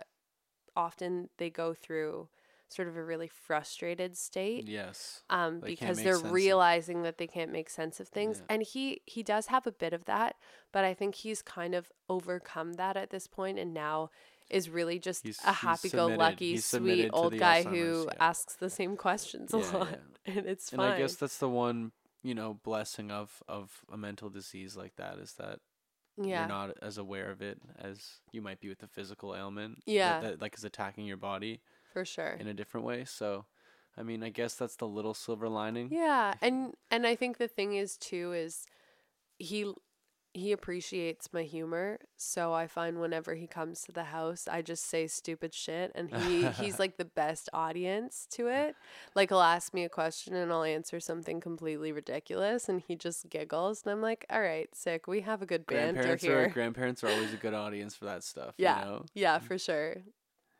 often 0.75 1.29
they 1.39 1.51
go 1.51 1.75
through 1.75 2.29
sort 2.69 2.89
of 2.89 2.97
a 2.97 3.05
really 3.05 3.29
frustrated 3.29 4.17
state. 4.17 4.67
Yes. 4.67 5.23
Um, 5.31 5.61
They 5.61 5.69
because 5.69 6.03
they're 6.03 6.19
realizing 6.19 7.03
that 7.03 7.17
they 7.19 7.27
can't 7.27 7.53
make 7.53 7.71
sense 7.71 8.01
of 8.01 8.09
things, 8.09 8.39
Yeah. 8.39 8.55
and 8.55 8.63
he 8.63 9.03
he 9.07 9.23
does 9.23 9.47
have 9.47 9.67
a 9.67 9.73
bit 9.73 9.93
of 9.93 10.05
that, 10.07 10.35
but 10.73 10.85
I 10.85 10.93
think 10.93 11.15
he's 11.17 11.43
kind 11.43 11.75
of 11.75 11.93
overcome 12.09 12.73
that 12.75 12.97
at 12.97 13.11
this 13.11 13.27
point, 13.29 13.59
and 13.59 13.73
now 13.73 14.11
is 14.51 14.69
really 14.71 14.99
just 14.99 15.25
He's- 15.25 15.41
a 15.45 15.53
happy-go-lucky, 15.53 16.19
submitted- 16.19 16.39
he's 16.41 16.65
submitted 16.65 17.03
sweet 17.03 17.11
old 17.13 17.39
guy 17.39 17.65
Alzheimer's, 17.65 17.71
who 17.97 18.05
yeah. 18.07 18.13
asks 18.21 18.55
the 18.55 18.71
same 18.71 18.97
questions 18.97 19.53
a 19.53 19.59
Yeah, 19.59 19.71
lot, 19.77 19.89
yeah. 20.27 20.33
and 20.37 20.47
it's 20.47 20.71
fine. 20.71 20.81
And. 20.81 20.95
I 20.95 20.99
guess 20.99 21.15
that's 21.17 21.39
the 21.39 21.49
one, 21.49 21.93
you 22.23 22.35
know, 22.35 22.55
blessing 22.63 23.11
of 23.11 23.43
of 23.49 23.81
a 23.93 23.97
mental 23.97 24.31
disease 24.31 24.77
like 24.77 24.97
that 24.97 25.19
is 25.19 25.33
that 25.35 25.59
yeah, 26.17 26.41
you're 26.41 26.49
not 26.49 26.77
as 26.81 26.97
aware 26.97 27.31
of 27.31 27.43
it 27.43 27.61
as 27.79 28.21
you 28.33 28.41
might 28.41 28.61
be 28.61 28.69
with 28.69 28.83
a 28.83 28.89
physical 28.89 29.35
ailment. 29.35 29.85
that- 29.85 29.93
Yeah. 29.93 30.21
That, 30.21 30.41
like 30.41 30.57
is 30.57 30.65
attacking 30.65 31.07
your 31.07 31.19
body 31.19 31.61
for 31.93 32.05
sure. 32.05 32.37
in 32.41 32.47
a 32.47 32.55
different 32.55 32.87
way. 32.87 33.05
So, 33.05 33.47
I 33.97 34.03
mean, 34.03 34.23
I 34.23 34.29
guess 34.31 34.55
that's 34.55 34.77
the 34.77 34.87
little 34.89 35.15
silver 35.15 35.49
lining. 35.49 35.89
Yeah, 35.91 36.35
and 36.41 36.75
and 36.91 37.07
I 37.07 37.17
think 37.17 37.39
the 37.39 37.49
thing 37.49 37.75
is 37.75 37.97
too 37.99 38.33
is 38.33 38.65
he 39.39 39.75
he 40.37 40.53
appreciates 40.53 41.33
my 41.33 41.43
humor, 41.43 41.99
so 42.17 42.53
I 42.53 42.67
find 42.67 43.01
whenever 43.01 43.35
he 43.35 43.47
comes 43.47 43.83
to 43.85 43.93
the 43.93 44.05
house, 44.05 44.47
I 44.47 44.61
just 44.63 44.85
say 44.85 45.07
stupid 45.07 45.55
shit, 45.55 45.91
and 45.95 46.15
he 46.15 46.47
he's 46.49 46.79
like 46.79 46.97
the 46.99 47.05
best 47.23 47.49
audience 47.53 48.27
to 48.33 48.49
it. 48.49 48.77
Like 49.15 49.31
he'll 49.31 49.41
ask 49.41 49.73
me 49.73 49.85
a 49.85 49.89
question 49.89 50.35
and 50.35 50.53
I'll 50.53 50.63
answer 50.63 51.01
something 51.01 51.41
completely 51.41 51.91
ridiculous, 51.93 52.69
and 52.69 52.83
he 52.87 52.97
just 52.97 53.29
giggles, 53.31 53.83
and 53.85 53.93
I'm 53.93 54.03
like, 54.03 54.27
all 54.31 54.41
right, 54.43 54.69
sick. 54.75 55.07
We 55.07 55.23
have 55.23 55.43
a 55.43 55.47
good 55.47 55.67
banter 55.67 55.95
Grandparents 55.95 56.25
here. 56.25 56.43
are 56.45 56.49
grandparents 56.49 57.03
are 57.03 57.09
always 57.09 57.33
a 57.33 57.39
good 57.39 57.55
audience 57.55 57.95
for 57.95 58.05
that 58.05 58.23
stuff. 58.23 58.55
Yeah. 58.59 58.79
You 58.79 58.85
know? 58.85 59.05
yeah, 59.15 59.39
for 59.39 59.57
sure. 59.59 59.97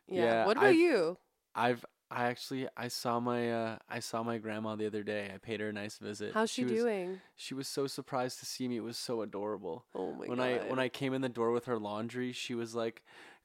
Yeah. 0.09 0.23
Yeah, 0.25 0.47
what 0.47 0.57
about 0.57 0.69
I've- 0.71 0.79
you? 0.79 1.19
I've 1.55 1.85
I 2.11 2.27
actually 2.27 2.69
I 2.77 2.89
saw 2.89 3.19
my 3.19 3.53
uh 3.53 3.79
I 3.89 3.99
saw 3.99 4.23
my 4.23 4.39
grandma 4.39 4.77
the 4.77 4.87
other 4.87 5.03
day. 5.03 5.31
I 5.35 5.39
paid 5.39 5.61
her 5.61 5.71
a 5.71 5.73
nice 5.73 5.99
visit. 5.99 6.33
How's 6.35 6.51
she, 6.51 6.65
was, 6.65 6.73
doing? 6.73 7.21
She 7.35 7.55
was 7.55 7.67
so 7.67 7.87
surprised 7.87 8.39
to 8.41 8.47
see 8.47 8.69
me. 8.69 8.77
It 8.77 8.85
was 8.85 8.97
so 8.97 9.23
adorable. 9.23 9.85
Oh 9.95 10.13
my 10.13 10.27
when 10.27 10.39
god. 10.39 10.45
I 10.45 10.71
when 10.71 10.79
I 10.79 10.89
came 10.89 11.15
in 11.15 11.21
the 11.21 11.29
door 11.29 11.51
with 11.51 11.65
her 11.65 11.79
laundry, 11.79 12.33
she 12.33 12.55
was 12.55 12.75
like, 12.75 13.03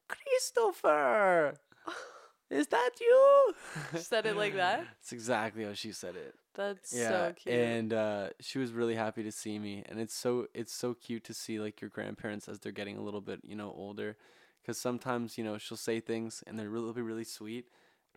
"Christopher, 0.08 1.56
is 2.52 2.68
that 2.68 2.92
you?" 3.00 3.54
She 3.94 3.98
said 4.00 4.26
it 4.26 4.36
like 4.38 4.56
that? 4.56 4.86
It's 5.00 5.12
exactly 5.12 5.64
how 5.64 5.74
she 5.74 5.92
said 5.92 6.16
it. 6.16 6.36
That's 6.54 6.94
Yeah, 6.94 7.10
so 7.10 7.34
cute. 7.36 7.56
and 7.56 7.94
uh, 7.94 8.30
she 8.40 8.60
was 8.60 8.72
really 8.74 8.96
happy 8.96 9.24
to 9.24 9.32
see 9.32 9.58
me, 9.58 9.84
and 9.90 10.00
it's 10.00 10.14
so 10.14 10.48
it's 10.54 10.74
so 10.74 10.94
cute 10.94 11.24
to 11.24 11.34
see 11.34 11.60
like 11.60 11.82
your 11.82 11.90
grandparents 11.90 12.48
as 12.48 12.60
they're 12.60 12.72
getting 12.72 12.98
a 12.98 13.02
little 13.02 13.22
bit 13.22 13.40
you 13.44 13.56
know 13.56 13.74
older, 13.76 14.18
because 14.62 14.78
sometimes 14.78 15.38
you 15.38 15.44
know 15.44 15.58
she'll 15.58 15.78
say 15.78 16.00
things 16.00 16.44
and 16.46 16.60
they're 16.60 16.70
really 16.70 16.94
be 16.94 17.02
really 17.02 17.24
sweet, 17.24 17.66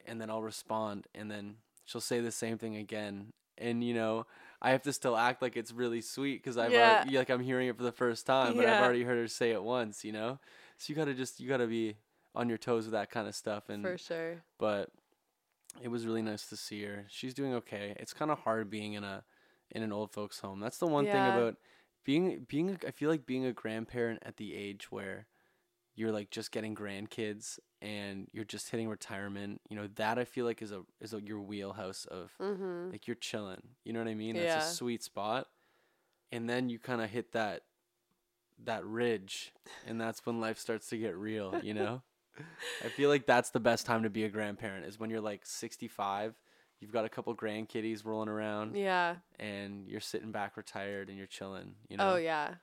and 0.07 0.21
then 0.21 0.31
I'll 0.31 0.43
respond, 0.43 1.07
and 1.15 1.31
then 1.31 1.57
she'll 1.85 2.01
say 2.01 2.21
the 2.21 2.33
same 2.33 2.59
thing 2.59 2.77
again, 2.77 3.33
and 3.59 3.83
you 3.85 3.95
know 3.95 4.27
I 4.63 4.71
have 4.71 4.83
to 4.83 4.93
still 4.93 5.17
act 5.17 5.43
like 5.43 5.57
it's 5.57 5.73
really 5.73 6.01
sweet 6.01 6.43
because 6.43 6.57
I've 6.57 6.73
Yeah. 6.73 6.97
already, 7.03 7.19
like 7.19 7.29
I'm 7.31 7.43
hearing 7.43 7.69
it 7.69 7.77
for 7.77 7.83
the 7.83 7.93
first 7.93 8.25
time, 8.27 8.57
but 8.57 8.63
Yeah. 8.63 8.79
I've 8.79 8.83
already 8.85 9.03
heard 9.05 9.19
her 9.19 9.29
say 9.29 9.51
it 9.51 9.63
once, 9.63 10.05
you 10.05 10.13
know, 10.13 10.39
so 10.79 10.91
you 10.91 10.95
gotta 10.97 11.13
just 11.15 11.39
you 11.41 11.49
gotta 11.49 11.67
be 11.67 11.97
on 12.35 12.49
your 12.49 12.59
toes 12.59 12.85
with 12.87 12.93
that 12.93 13.11
kind 13.11 13.29
of 13.29 13.35
stuff, 13.35 13.69
and 13.69 13.83
for 13.83 13.99
sure. 13.99 14.43
but 14.59 14.91
it 15.83 15.89
was 15.89 16.07
really 16.07 16.23
nice 16.23 16.47
to 16.49 16.57
see 16.57 16.83
her. 16.85 17.05
She's 17.09 17.35
doing 17.35 17.53
okay. 17.55 17.95
It's 17.99 18.13
kind 18.15 18.31
of 18.31 18.39
hard 18.41 18.71
being 18.71 18.95
in 18.95 19.05
a 19.05 19.25
in 19.71 19.83
an 19.83 19.93
old 19.93 20.13
folks 20.13 20.39
home. 20.41 20.61
That's 20.61 20.79
the 20.79 20.87
one 20.87 21.05
Yeah. 21.05 21.13
thing 21.13 21.35
about 21.43 21.57
being 22.05 22.45
being 22.49 22.71
a- 22.71 22.87
I 22.89 22.91
feel 22.91 23.11
like 23.11 23.27
being 23.27 23.45
a 23.45 23.53
grandparent 23.53 24.23
at 24.25 24.37
the 24.37 24.55
age 24.55 24.91
where 24.93 25.27
you're 25.97 26.13
like 26.13 26.31
just 26.31 26.51
getting 26.53 26.75
grandkids 26.75 27.59
and 27.81 28.29
you're 28.33 28.45
just 28.45 28.71
hitting 28.71 28.89
retirement. 28.89 29.61
You 29.69 29.77
know 29.77 29.89
that 29.97 30.19
I 30.19 30.25
feel 30.25 30.45
like 30.45 30.63
is 30.63 30.73
a 30.73 30.83
is 31.01 31.13
a, 31.15 31.21
your 31.23 31.41
wheelhouse 31.41 32.05
of 32.07 32.33
Mm-hmm. 32.41 32.91
like 32.93 33.07
you're 33.07 33.15
chilling. 33.17 33.63
You 33.85 33.93
know 33.93 34.01
what 34.01 34.09
I 34.09 34.15
mean? 34.15 34.37
That's 34.37 34.55
Yeah. 34.55 34.71
a 34.71 34.75
sweet 34.75 35.03
spot. 35.03 35.47
And 36.33 36.49
then 36.51 36.69
you 36.69 36.79
kind 36.79 37.01
of 37.01 37.11
hit 37.11 37.33
that 37.33 37.63
that 38.65 38.85
ridge 38.85 39.53
and 39.87 40.01
that's 40.01 40.25
when 40.25 40.41
life 40.41 40.59
starts 40.59 40.89
to 40.89 40.97
get 40.97 41.17
real, 41.17 41.61
you 41.63 41.75
know? 41.75 42.03
I 42.85 42.89
feel 42.89 43.09
like 43.09 43.27
that's 43.27 43.51
the 43.51 43.61
best 43.61 43.87
time 43.87 44.03
to 44.05 44.11
be 44.11 44.25
a 44.25 44.29
grandparent 44.29 44.87
is 44.87 44.99
when 44.99 45.11
you're 45.11 45.21
like 45.21 45.45
65, 45.45 46.35
you've 46.81 46.93
got 46.93 47.05
a 47.05 47.09
couple 47.09 47.35
grandkitties 47.35 48.05
rolling 48.05 48.29
around 48.29 48.77
Yeah. 48.77 49.17
and 49.39 49.89
you're 49.89 50.01
sitting 50.01 50.33
back 50.33 50.57
retired 50.57 51.09
and 51.09 51.17
you're 51.19 51.27
chilling, 51.27 51.75
you 51.89 51.97
know? 51.97 52.15
Oh 52.15 52.17
yeah. 52.17 52.55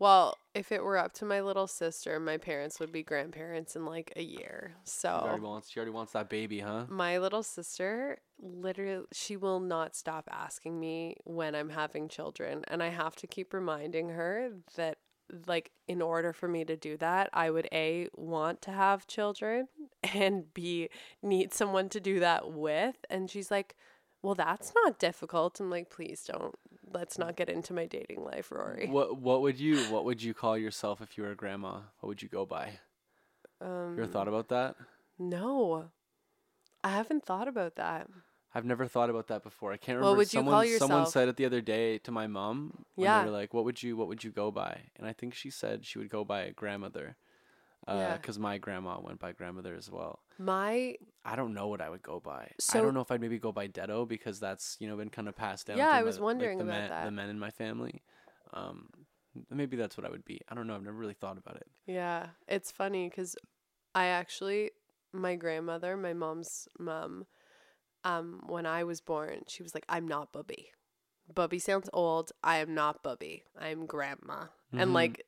Well, 0.00 0.36
if 0.54 0.72
it 0.72 0.82
were 0.82 0.96
up 0.98 1.12
to 1.14 1.24
my 1.24 1.40
little 1.42 1.66
sister, 1.68 2.18
my 2.18 2.38
parents 2.38 2.80
would 2.80 2.90
be 2.90 3.02
grandparents 3.04 3.76
in 3.76 3.84
like 3.84 4.12
a 4.16 4.22
year. 4.22 4.72
She 4.84 5.26
already 5.26 5.40
So 5.42 5.46
wants 5.46 5.70
she 5.70 5.78
already 5.78 5.92
wants 5.92 6.12
that 6.12 6.28
baby, 6.28 6.60
huh? 6.60 6.86
my 6.88 7.18
little 7.18 7.42
sister 7.42 8.18
literally 8.40 9.04
she 9.12 9.36
will 9.36 9.60
not 9.60 9.94
stop 9.94 10.26
asking 10.32 10.80
me 10.80 11.16
when 11.24 11.54
I'm 11.54 11.68
having 11.68 12.08
children 12.08 12.64
and 12.68 12.82
I 12.82 12.88
have 12.88 13.14
to 13.16 13.26
keep 13.26 13.52
reminding 13.52 14.08
her 14.10 14.50
that 14.76 14.98
like 15.46 15.70
in 15.86 16.02
order 16.02 16.32
for 16.32 16.48
me 16.48 16.64
to 16.64 16.76
do 16.76 16.96
that, 16.96 17.28
I 17.32 17.50
would 17.50 17.68
A 17.72 18.08
want 18.16 18.62
to 18.62 18.72
have 18.72 19.06
children 19.06 19.68
and 20.14 20.52
B 20.54 20.88
need 21.22 21.52
someone 21.52 21.88
to 21.90 22.00
do 22.00 22.18
that 22.20 22.50
with 22.52 22.96
and 23.10 23.30
she's 23.30 23.50
like, 23.50 23.76
"Well, 24.22 24.34
that's 24.34 24.72
not 24.84 24.98
difficult." 24.98 25.60
I'm 25.60 25.70
like, 25.70 25.90
"Please 25.90 26.24
don't. 26.24 26.54
Let's 26.92 27.18
not 27.18 27.36
get 27.36 27.48
into 27.48 27.72
my 27.72 27.86
dating 27.86 28.24
life, 28.24 28.50
Rory." 28.50 28.88
What 28.88 29.18
what 29.18 29.42
would 29.42 29.58
you 29.58 29.84
what 29.92 30.04
would 30.04 30.22
you 30.22 30.34
call 30.34 30.58
yourself 30.58 31.00
if 31.00 31.16
you 31.16 31.24
were 31.24 31.30
a 31.30 31.36
grandma? 31.36 31.80
What 32.00 32.08
would 32.08 32.22
you 32.22 32.28
go 32.28 32.44
by? 32.44 32.80
Um 33.60 33.96
You 33.96 34.02
ever 34.02 34.06
thought 34.06 34.28
about 34.28 34.48
that? 34.48 34.76
No. 35.18 35.90
I 36.82 36.90
haven't 36.90 37.24
thought 37.24 37.48
about 37.48 37.76
that. 37.76 38.08
I've 38.54 38.64
never 38.64 38.86
thought 38.86 39.10
about 39.10 39.28
that 39.28 39.42
before. 39.42 39.72
I 39.72 39.76
can't 39.76 39.96
remember. 39.98 40.10
What 40.10 40.16
would 40.16 40.32
you 40.32 40.38
someone, 40.38 40.66
call 40.66 40.78
Someone 40.78 41.06
said 41.06 41.28
it 41.28 41.36
the 41.36 41.44
other 41.44 41.60
day 41.60 41.98
to 41.98 42.10
my 42.10 42.26
mom. 42.26 42.84
Yeah. 42.96 43.20
They 43.20 43.30
were 43.30 43.36
like, 43.36 43.54
"What 43.54 43.64
would 43.64 43.82
you 43.82 43.96
What 43.96 44.08
would 44.08 44.24
you 44.24 44.30
go 44.30 44.50
by?" 44.50 44.90
And 44.96 45.06
I 45.06 45.12
think 45.12 45.34
she 45.34 45.50
said 45.50 45.84
she 45.84 45.98
would 45.98 46.08
go 46.08 46.24
by 46.24 46.50
grandmother, 46.50 47.16
Yeah. 47.88 48.16
because 48.16 48.38
my 48.38 48.58
grandma 48.58 49.00
went 49.00 49.18
by 49.18 49.32
grandmother 49.32 49.74
as 49.74 49.90
well. 49.90 50.20
My 50.38 50.96
I 51.24 51.36
don't 51.36 51.54
know 51.54 51.68
what 51.68 51.80
I 51.80 51.90
would 51.90 52.02
go 52.02 52.20
by. 52.20 52.52
So, 52.58 52.78
I 52.78 52.82
don't 52.82 52.94
know 52.94 53.00
if 53.00 53.10
I'd 53.10 53.20
maybe 53.20 53.38
go 53.38 53.52
by 53.52 53.66
Dedo 53.68 54.06
because 54.06 54.38
that's 54.40 54.76
you 54.80 54.88
know 54.88 54.96
been 54.96 55.10
kind 55.10 55.28
of 55.28 55.36
passed 55.36 55.66
down. 55.66 55.78
Yeah, 55.78 55.90
I 55.90 56.02
was 56.02 56.18
my- 56.18 56.24
wondering 56.26 56.58
like 56.58 56.66
the 56.66 56.72
about 56.72 56.80
men, 56.80 56.90
that. 56.90 57.04
The 57.04 57.10
men 57.10 57.28
in 57.30 57.38
my 57.38 57.50
family. 57.50 58.02
Um, 58.52 58.88
maybe 59.50 59.76
that's 59.76 59.96
what 59.96 60.06
I 60.06 60.10
would 60.10 60.24
be. 60.24 60.40
I 60.48 60.54
don't 60.54 60.66
know. 60.66 60.74
I've 60.74 60.82
never 60.82 60.96
really 60.96 61.14
thought 61.14 61.38
about 61.38 61.56
it. 61.56 61.66
yeah, 61.86 62.28
it's 62.48 62.70
funny 62.70 63.08
cuz 63.10 63.36
I 63.94 64.06
actually 64.06 64.70
my 65.12 65.34
grandmother, 65.36 65.96
my 65.96 66.12
mom's 66.12 66.68
mom, 66.78 67.26
um 68.04 68.42
when 68.46 68.66
I 68.66 68.84
was 68.84 69.00
born, 69.00 69.42
she 69.48 69.62
was 69.62 69.74
like 69.74 69.84
I'm 69.88 70.06
not 70.06 70.32
Bubby. 70.32 70.70
Bubby 71.32 71.58
sounds 71.60 71.88
old. 71.92 72.32
I 72.42 72.56
am 72.58 72.74
not 72.74 73.02
Bubby. 73.02 73.44
I'm 73.58 73.86
grandma. 73.86 74.46
And 74.72 74.90
Mhm. 74.90 74.94
like 74.94 75.26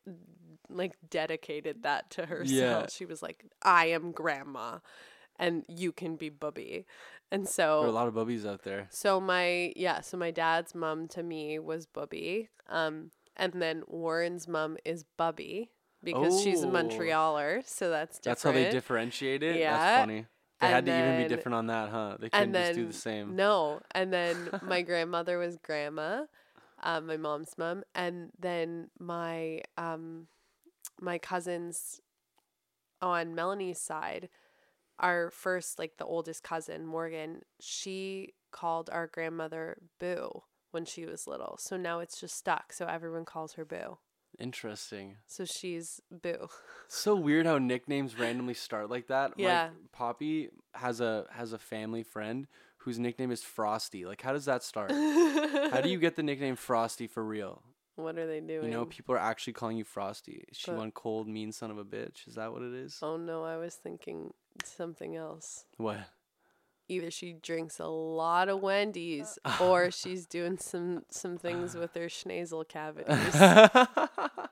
like 0.76 0.92
dedicated 1.10 1.82
that 1.82 2.10
to 2.10 2.26
herself. 2.26 2.50
Yeah. 2.50 2.86
She 2.88 3.04
was 3.04 3.22
like 3.22 3.44
I 3.62 3.86
am 3.86 4.12
grandma 4.12 4.78
and 5.38 5.64
you 5.68 5.92
can 5.92 6.16
be 6.16 6.28
Bubby. 6.28 6.86
And 7.30 7.44
there 7.44 7.52
so 7.52 7.82
are 7.82 7.86
a 7.86 7.92
lot 7.92 8.08
of 8.08 8.14
bubbies 8.14 8.46
out 8.46 8.62
there. 8.62 8.88
So 8.90 9.20
my 9.20 9.72
yeah, 9.76 10.00
so 10.00 10.16
my 10.16 10.30
dad's 10.30 10.74
mom 10.74 11.08
to 11.08 11.22
me 11.22 11.58
was 11.58 11.86
Bubby. 11.86 12.48
Um 12.68 13.10
and 13.36 13.54
then 13.54 13.82
Warren's 13.86 14.46
mom 14.46 14.76
is 14.84 15.04
Bubby 15.16 15.70
because 16.04 16.42
she's 16.42 16.62
a 16.62 16.66
Oh. 16.66 16.70
Montrealer, 16.70 17.66
so 17.66 17.88
that's 17.88 18.18
different. 18.18 18.24
That's 18.24 18.42
how 18.42 18.52
they 18.52 18.70
differentiate 18.70 19.42
it. 19.42 19.56
Yeah. 19.56 19.76
That's 19.76 20.02
funny. 20.02 20.26
They 20.60 20.66
had 20.68 20.76
And 20.78 20.86
to 20.86 20.98
even 20.98 21.22
be 21.22 21.28
different 21.28 21.54
on 21.56 21.66
that, 21.68 21.88
huh? 21.88 22.16
They 22.20 22.28
couldn't 22.28 22.54
and 22.54 22.66
just 22.66 22.74
do 22.74 22.86
the 22.86 22.92
same. 22.92 23.34
No. 23.34 23.80
And 23.92 24.12
then 24.12 24.48
my 24.62 24.82
grandmother 24.82 25.38
was 25.38 25.56
grandma, 25.58 26.26
um, 26.84 27.06
my 27.06 27.16
mom's 27.16 27.56
mom, 27.58 27.82
and 27.94 28.30
then 28.38 28.90
my 28.98 29.62
um 29.76 30.26
my 31.02 31.18
cousins 31.18 32.00
on 33.00 33.34
Melanie's 33.34 33.80
side, 33.80 34.28
our 34.98 35.30
first 35.30 35.78
like 35.78 35.96
the 35.98 36.04
oldest 36.04 36.42
cousin, 36.42 36.86
Morgan, 36.86 37.42
she 37.60 38.34
called 38.52 38.88
our 38.90 39.08
grandmother 39.08 39.78
Boo 39.98 40.42
when 40.70 40.84
she 40.84 41.04
was 41.04 41.26
little. 41.26 41.56
So 41.58 41.76
now 41.76 41.98
it's 41.98 42.20
just 42.20 42.36
stuck. 42.36 42.72
So 42.72 42.86
everyone 42.86 43.24
calls 43.24 43.54
her 43.54 43.64
Boo. 43.64 43.98
Interesting. 44.38 45.16
So 45.26 45.44
she's 45.44 46.00
Boo. 46.10 46.48
So 46.88 47.14
weird 47.14 47.46
how 47.46 47.58
nicknames 47.58 48.18
randomly 48.18 48.54
start 48.54 48.88
like 48.88 49.08
that. 49.08 49.34
Yeah. 49.36 49.64
Like 49.64 49.92
Poppy 49.92 50.48
has 50.74 51.00
a 51.00 51.26
has 51.30 51.52
a 51.52 51.58
family 51.58 52.02
friend 52.02 52.46
whose 52.78 52.98
nickname 52.98 53.30
is 53.30 53.42
Frosty. 53.42 54.06
Like 54.06 54.22
how 54.22 54.32
does 54.32 54.46
that 54.46 54.62
start? 54.62 54.90
how 54.92 55.80
do 55.82 55.90
you 55.90 55.98
get 55.98 56.16
the 56.16 56.22
nickname 56.22 56.56
Frosty 56.56 57.06
for 57.06 57.22
real? 57.22 57.62
What 58.02 58.18
are 58.18 58.26
they 58.26 58.40
doing? 58.40 58.64
You 58.64 58.70
know, 58.70 58.84
people 58.86 59.14
are 59.14 59.18
actually 59.18 59.52
calling 59.54 59.76
you 59.76 59.84
Frosty. 59.84 60.44
Is 60.48 60.56
she 60.56 60.70
But- 60.70 60.78
one 60.78 60.90
cold, 60.92 61.28
mean 61.28 61.52
son 61.52 61.70
of 61.70 61.78
a 61.78 61.84
bitch? 61.84 62.26
Is 62.28 62.34
that 62.34 62.52
what 62.52 62.62
it 62.62 62.72
is? 62.74 62.98
Oh 63.02 63.16
no, 63.16 63.44
I 63.44 63.56
was 63.56 63.74
thinking 63.74 64.34
something 64.64 65.16
else. 65.16 65.64
What? 65.76 65.98
Either 66.88 67.10
she 67.10 67.32
drinks 67.32 67.78
a 67.78 67.86
lot 67.86 68.48
of 68.48 68.60
Wendy's 68.60 69.38
or 69.60 69.90
she's 69.90 70.26
doing 70.26 70.58
some 70.58 71.04
some 71.10 71.38
things 71.38 71.74
with 71.74 71.94
her 71.94 72.06
schnazel 72.06 72.66
cavities. 72.68 73.34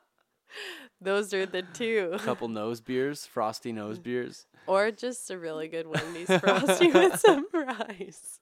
Those 1.00 1.32
are 1.32 1.46
the 1.46 1.62
two. 1.62 2.10
A 2.12 2.18
Couple 2.18 2.48
nose 2.48 2.80
beers, 2.80 3.24
Frosty 3.24 3.72
nose 3.72 3.98
Mm. 3.98 4.02
beers. 4.02 4.46
Or 4.66 4.90
just 4.90 5.30
a 5.30 5.38
really 5.38 5.68
good 5.68 5.86
Wendy's 5.86 6.28
frosty 6.40 6.90
with 6.90 7.18
some 7.26 7.48
fries. 7.48 8.38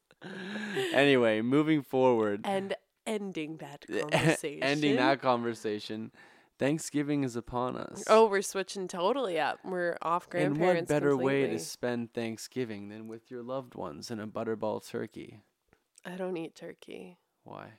Anyway, 0.92 1.40
moving 1.42 1.82
forward. 1.82 2.40
And 2.44 2.74
ending 3.08 3.56
that 3.58 3.84
conversation. 4.10 4.62
ending 4.62 4.96
that 4.96 5.20
conversation. 5.20 6.12
Thanksgiving 6.58 7.22
is 7.22 7.36
upon 7.36 7.76
us. 7.76 8.02
Oh, 8.08 8.26
we're 8.26 8.42
switching 8.42 8.88
totally 8.88 9.38
up. 9.38 9.60
We're 9.64 9.96
off 10.02 10.28
grandparents. 10.28 10.60
and 10.60 10.88
what 10.88 10.88
better 10.88 11.16
way 11.16 11.46
to 11.46 11.58
spend 11.58 12.12
Thanksgiving 12.12 12.88
than 12.88 13.06
with 13.06 13.30
your 13.30 13.42
loved 13.42 13.76
ones 13.76 14.10
and 14.10 14.20
a 14.20 14.26
butterball 14.26 14.86
turkey? 14.88 15.42
I 16.04 16.16
don't 16.16 16.36
eat 16.36 16.56
turkey. 16.56 17.18
Why? 17.44 17.74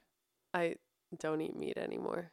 I 0.54 0.76
don't 1.18 1.42
eat 1.42 1.56
meat 1.58 1.78
anymore. 1.78 2.32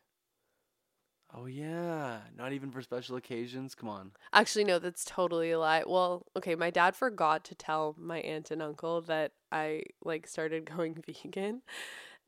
Oh 1.35 1.46
yeah, 1.46 2.18
not 2.38 2.52
even 2.52 2.70
for 2.70 2.80
special 2.80 3.16
occasions. 3.16 3.74
Come 3.74 3.88
on. 3.88 4.12
Actually, 4.32 4.64
no, 4.64 4.78
that's 4.78 5.04
totally 5.04 5.50
a 5.50 5.59
lie. 5.59 5.82
Well, 5.85 6.24
okay, 6.37 6.54
my 6.54 6.70
dad 6.70 6.94
forgot 6.94 7.44
to 7.46 7.54
tell 7.56 7.96
my 7.98 8.18
aunt 8.20 8.52
and 8.52 8.62
uncle 8.62 9.00
that 9.02 9.32
I 9.50 9.82
like 10.04 10.28
started 10.28 10.64
going 10.76 11.02
vegan. 11.04 11.62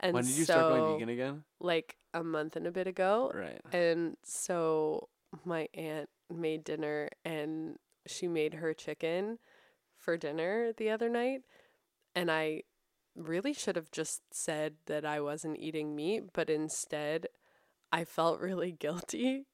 And 0.00 0.14
when 0.14 0.24
did 0.24 0.37
you 0.37 0.44
so, 0.44 0.52
start 0.52 0.74
going 0.74 0.94
vegan 0.94 1.08
again? 1.08 1.44
Like 1.61 1.96
a 2.14 2.22
month 2.22 2.56
and 2.56 2.66
a 2.66 2.70
bit 2.70 2.87
ago. 2.87 3.32
Right. 3.34 3.61
And 3.72 4.16
so 4.24 5.08
my 5.44 5.68
aunt 5.74 6.08
made 6.34 6.64
dinner 6.64 7.08
and 7.24 7.76
she 8.06 8.28
made 8.28 8.54
her 8.54 8.72
chicken 8.74 9.38
for 9.96 10.16
dinner 10.16 10.72
the 10.76 10.90
other 10.90 11.08
night. 11.08 11.42
And 12.14 12.30
I 12.30 12.62
really 13.16 13.52
should 13.52 13.76
have 13.76 13.90
just 13.90 14.22
said 14.32 14.74
that 14.87 15.04
I 15.04 15.20
wasn't 15.20 15.58
eating 15.58 15.94
meat, 15.96 16.24
but 16.32 16.48
instead 16.48 17.26
I 17.92 18.04
felt 18.04 18.40
really 18.40 18.72
guilty 18.72 19.46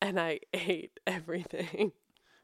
and 0.00 0.18
I 0.18 0.40
ate 0.52 0.98
everything. 1.06 1.92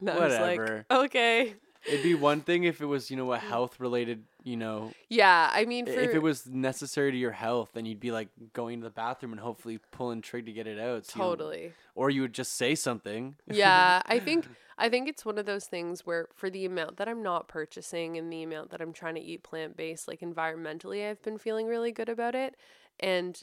And 0.00 0.11
I 0.11 0.14
was 0.14 0.38
Whatever. 0.38 0.87
like, 0.88 0.98
okay. 1.06 1.54
It'd 1.86 2.02
be 2.02 2.14
one 2.14 2.40
thing 2.40 2.64
if 2.64 2.80
it 2.80 2.86
was, 2.86 3.10
you 3.10 3.16
know, 3.16 3.32
a 3.32 3.38
health 3.38 3.80
related, 3.80 4.24
you 4.42 4.56
know, 4.56 4.92
Yeah, 5.08 5.50
I 5.52 5.64
mean, 5.64 5.86
for 5.86 5.92
if 5.92 6.14
it 6.14 6.22
was 6.22 6.46
necessary 6.46 7.12
to 7.12 7.16
your 7.16 7.32
health, 7.32 7.70
then 7.72 7.86
you'd 7.86 8.00
be 8.00 8.10
like 8.10 8.28
going 8.52 8.80
to 8.80 8.84
the 8.84 8.90
bathroom 8.90 9.32
and 9.32 9.40
hopefully 9.40 9.78
pulling 9.92 10.20
trig 10.20 10.46
to 10.46 10.52
get 10.52 10.66
it 10.66 10.78
out. 10.78 11.06
so 11.06 11.18
you 11.18 11.22
totally. 11.22 11.72
or 11.94 12.10
you 12.10 12.22
would 12.22 12.32
just 12.34 12.54
say 12.56 12.74
something. 12.74 13.36
yeah, 13.46 14.02
I 14.06 14.18
think 14.18 14.46
I 14.78 14.88
think 14.88 15.08
it's 15.08 15.24
one 15.24 15.38
of 15.38 15.46
those 15.46 15.66
things 15.66 16.06
where 16.06 16.28
for 16.34 16.50
the 16.50 16.64
amount 16.64 16.98
that 16.98 17.08
I'm 17.08 17.22
not 17.22 17.48
purchasing 17.48 18.16
and 18.16 18.32
the 18.32 18.42
amount 18.44 18.70
that 18.70 18.80
I'm 18.80 18.92
trying 18.92 19.16
to 19.16 19.20
eat 19.20 19.42
plant 19.42 19.76
based, 19.76 20.06
like 20.06 20.20
environmentally, 20.20 21.08
I've 21.08 21.22
been 21.22 21.38
feeling 21.38 21.66
really 21.66 21.90
good 21.92 22.08
about 22.08 22.34
it. 22.34 22.56
And 23.00 23.42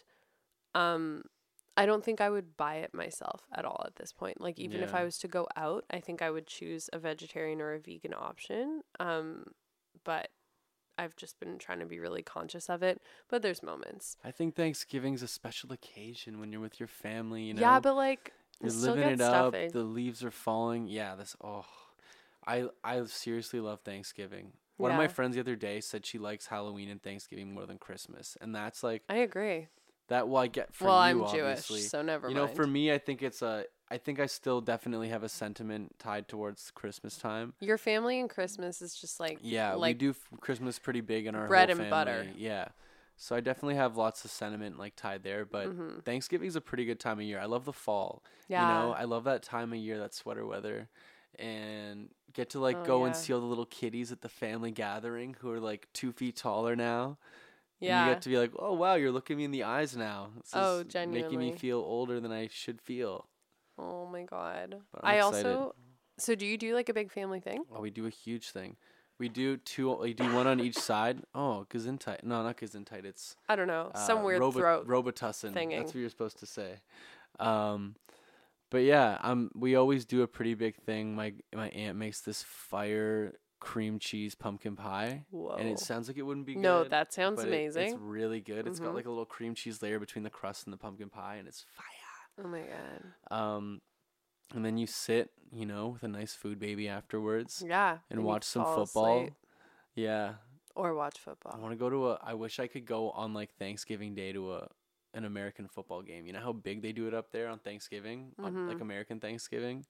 um 0.73 1.23
I 1.77 1.85
don't 1.85 2.03
think 2.03 2.21
I 2.21 2.29
would 2.29 2.55
buy 2.55 2.75
it 2.75 2.93
myself 2.93 3.41
at 3.53 3.65
all 3.65 3.83
at 3.85 3.97
this 3.97 4.13
point. 4.13 4.39
Like 4.39 4.59
even 4.59 4.81
if 4.81 4.93
I 4.93 5.03
was 5.03 5.17
to 5.19 5.27
go 5.27 5.47
out, 5.55 5.83
I 5.91 5.99
think 5.99 6.21
I 6.21 6.31
would 6.31 6.47
choose 6.47 6.89
a 6.93 6.99
vegetarian 6.99 7.61
or 7.61 7.73
a 7.73 7.79
vegan 7.79 8.13
option. 8.13 8.81
Um 8.99 9.45
but 10.03 10.29
I've 10.97 11.15
just 11.15 11.39
been 11.39 11.57
trying 11.57 11.79
to 11.79 11.85
be 11.85 11.99
really 11.99 12.21
conscious 12.23 12.69
of 12.69 12.81
it. 12.81 13.01
But 13.29 13.41
there's 13.41 13.61
moments. 13.61 14.15
I 14.23 14.31
think 14.31 14.55
Thanksgiving's 14.55 15.21
a 15.21 15.27
special 15.27 15.73
occasion 15.73 16.39
when 16.39 16.51
you're 16.51 16.61
with 16.61 16.79
your 16.79 16.87
family, 16.87 17.43
you 17.43 17.53
know. 17.53 17.61
yeah, 17.61 17.79
but 17.79 17.95
like 17.95 18.31
You're 18.61 18.71
still 18.71 18.95
living 18.95 19.09
it 19.09 19.21
up. 19.21 19.53
The 19.53 19.83
leaves 19.83 20.23
are 20.23 20.31
falling. 20.31 20.87
Yeah, 20.87 21.15
this 21.15 21.35
oh 21.43 21.65
I 22.47 22.67
I 22.83 23.03
seriously 23.05 23.59
love 23.59 23.81
Thanksgiving. 23.81 24.53
One 24.77 24.91
of 24.91 24.97
my 24.97 25.07
friends 25.07 25.35
the 25.35 25.41
other 25.41 25.55
day 25.55 25.79
said 25.79 26.05
she 26.05 26.17
likes 26.17 26.47
Halloween 26.47 26.89
and 26.89 27.01
Thanksgiving 27.01 27.53
more 27.53 27.65
than 27.65 27.77
Christmas. 27.77 28.37
And 28.41 28.53
that's 28.53 28.83
like 28.83 29.03
I 29.09 29.17
agree. 29.17 29.67
That 30.07 30.27
well 30.27 30.43
I 30.43 30.47
get 30.47 30.73
for 30.73 30.85
well, 30.85 30.95
you 30.95 30.99
I'm 30.99 31.21
obviously. 31.23 31.79
Jewish, 31.79 31.89
so 31.89 32.01
never 32.01 32.27
mind. 32.27 32.35
you 32.35 32.41
mind. 32.41 32.51
know, 32.51 32.55
for 32.63 32.67
me 32.67 32.91
I 32.91 32.97
think 32.97 33.21
it's 33.23 33.41
a 33.41 33.65
I 33.89 33.97
think 33.97 34.19
I 34.19 34.25
still 34.25 34.61
definitely 34.61 35.09
have 35.09 35.21
a 35.23 35.29
sentiment 35.29 35.95
tied 35.99 36.27
towards 36.27 36.71
Christmas 36.71 37.17
time. 37.17 37.53
Your 37.59 37.77
family 37.77 38.19
and 38.19 38.29
Christmas 38.29 38.81
is 38.81 38.95
just 38.95 39.19
like 39.19 39.39
Yeah, 39.41 39.73
like 39.75 39.95
we 39.95 39.99
do 39.99 40.09
f- 40.11 40.39
Christmas 40.41 40.79
pretty 40.79 41.01
big 41.01 41.27
in 41.27 41.35
our 41.35 41.47
bread 41.47 41.69
and 41.69 41.89
butter. 41.89 42.27
Yeah. 42.35 42.69
So 43.17 43.35
I 43.35 43.39
definitely 43.39 43.75
have 43.75 43.95
lots 43.95 44.25
of 44.25 44.31
sentiment 44.31 44.77
like 44.79 44.95
tied 44.95 45.23
there, 45.23 45.45
but 45.45 45.67
Mhm. 45.69 46.03
Thanksgiving's 46.03 46.55
a 46.55 46.61
pretty 46.61 46.83
good 46.85 46.99
time 46.99 47.19
of 47.19 47.25
year. 47.25 47.39
I 47.39 47.45
love 47.45 47.65
the 47.65 47.73
fall. 47.73 48.23
yeah. 48.47 48.61
You 48.61 48.67
know, 48.87 48.91
I 48.93 49.03
love 49.05 49.23
that 49.25 49.41
time 49.43 49.71
of 49.71 49.79
year, 49.79 49.99
that 49.99 50.13
sweater 50.13 50.45
weather, 50.45 50.89
and 51.39 52.09
get 52.33 52.49
to 52.51 52.59
like 52.59 52.77
Oh, 52.77 52.83
go 52.85 53.05
and 53.05 53.15
see 53.15 53.33
all 53.33 53.39
the 53.39 53.45
little 53.45 53.65
kiddies 53.65 54.11
at 54.11 54.21
the 54.21 54.29
family 54.29 54.71
gathering 54.71 55.35
who 55.39 55.51
are 55.51 55.59
like 55.59 55.87
two 55.93 56.11
feet 56.11 56.35
taller 56.35 56.75
now. 56.75 57.17
And 57.81 57.87
yeah. 57.89 58.07
you 58.07 58.13
get 58.13 58.21
to 58.23 58.29
be 58.29 58.37
like, 58.37 58.51
oh 58.57 58.73
wow, 58.73 58.95
you're 58.95 59.11
looking 59.11 59.37
me 59.37 59.43
in 59.43 59.51
the 59.51 59.63
eyes 59.63 59.95
now. 59.95 60.29
This 60.37 60.51
Oh, 60.53 60.79
is 60.87 61.07
making 61.07 61.39
me 61.39 61.51
feel 61.53 61.77
older 61.79 62.19
than 62.19 62.31
I 62.31 62.47
should 62.51 62.81
feel. 62.81 63.27
oh 63.77 64.05
my 64.07 64.23
god. 64.23 64.75
But 64.93 65.03
I 65.03 65.15
excited. 65.17 65.45
also 65.47 65.75
So 66.17 66.35
do 66.35 66.45
you 66.45 66.57
do 66.57 66.73
like 66.73 66.89
a 66.89 66.93
big 66.93 67.11
family 67.11 67.39
thing? 67.41 67.63
Oh, 67.73 67.81
we 67.81 67.89
do 67.89 68.05
a 68.05 68.09
huge 68.09 68.49
thing. 68.51 68.77
We 69.17 69.29
do 69.29 69.55
two. 69.57 69.93
We 69.95 70.13
do 70.13 70.33
one 70.33 70.45
on 70.47 70.59
each 70.59 70.77
side. 70.77 71.21
Oh, 71.33 71.65
Gesundheit. 71.69 72.23
No, 72.23 72.43
not 72.43 72.57
Gesundheit. 72.57 73.05
It's 73.05 73.35
I 73.47 73.55
don't 73.55 73.67
know. 73.67 73.91
Some 73.95 74.19
uh, 74.19 74.23
weird 74.23 74.41
Robo- 74.41 74.59
throat. 74.59 74.87
Robitussin. 74.87 75.53
thinking. 75.53 75.77
That's 75.79 75.93
what 75.93 76.01
you're 76.01 76.09
supposed 76.09 76.39
to 76.39 76.45
say. 76.45 76.79
Um, 77.39 77.95
but 78.71 78.79
yeah, 78.83 79.17
um, 79.21 79.51
we 79.55 79.75
always 79.75 80.03
do 80.05 80.21
a 80.21 80.27
pretty 80.27 80.53
big 80.53 80.75
thing. 80.75 81.15
My 81.15 81.33
my 81.53 81.69
aunt 81.69 81.97
makes 81.97 82.21
this 82.21 82.43
fire 82.43 83.33
cream 83.65 83.97
cheese 83.99 84.35
pumpkin 84.35 84.75
pie, 84.75 85.25
Whoa. 85.31 85.55
and 85.55 85.67
it 85.67 85.79
sounds 85.79 86.07
like 86.07 86.17
it 86.17 86.21
wouldn't 86.21 86.45
be 86.45 86.53
good. 86.53 86.61
no, 86.61 86.83
that 86.83 87.11
sounds 87.13 87.37
but 87.37 87.47
it- 87.47 87.51
amazing. 87.51 87.93
it's 87.93 87.99
really 87.99 88.39
good. 88.39 88.67
It's 88.67 88.79
got 88.79 88.91
Mhm. 88.91 88.95
like 88.95 89.05
a 89.05 89.09
little 89.09 89.25
cream 89.25 89.55
cheese 89.55 89.81
layer 89.81 89.99
between 89.99 90.23
the 90.23 90.29
crust 90.29 90.65
and 90.65 90.73
the 90.73 90.77
pumpkin 90.77 91.09
pie, 91.09 91.35
and 91.37 91.47
it's 91.47 91.63
fire. 91.63 91.85
oh 92.45 92.47
my 92.47 92.61
god. 92.61 93.13
Um, 93.35 93.81
and 94.53 94.63
then 94.63 94.77
you 94.77 94.85
sit, 94.85 95.31
you 95.51 95.65
know, 95.65 95.87
with 95.87 96.03
a 96.03 96.07
nice 96.07 96.33
food 96.35 96.59
baby 96.59 96.87
afterwards, 96.87 97.63
Yeah. 97.65 97.99
and 98.09 98.19
you 98.19 98.25
watch 98.25 98.43
some 98.43 98.63
fall 98.63 98.85
football. 98.85 99.17
asleep 99.21 99.33
Yeah, 99.95 100.35
or 100.75 100.93
watch 100.93 101.17
football. 101.17 101.51
I 101.51 101.55
football. 101.55 101.61
want 101.61 101.71
to 101.73 101.77
go 101.79 101.89
to 101.89 102.09
a. 102.11 102.13
I 102.21 102.33
wish 102.35 102.59
I 102.59 102.67
could 102.67 102.85
go 102.85 103.09
on 103.11 103.33
like 103.33 103.53
Thanksgiving 103.55 104.13
Day 104.13 104.31
to 104.33 104.53
a 104.53 104.69
an 105.13 105.23
American 105.23 105.67
football 105.69 106.01
game. 106.01 106.27
You 106.27 106.33
know 106.33 106.41
how 106.41 106.51
big 106.51 106.81
they 106.81 106.91
do 106.91 107.07
it 107.07 107.13
up 107.13 107.31
there 107.31 107.47
on 107.47 107.57
Thanksgiving, 107.59 108.33
on 108.37 108.67
like 108.67 108.77
Mhm. 108.77 108.81
American 108.81 109.19
Thanksgiving, 109.21 109.85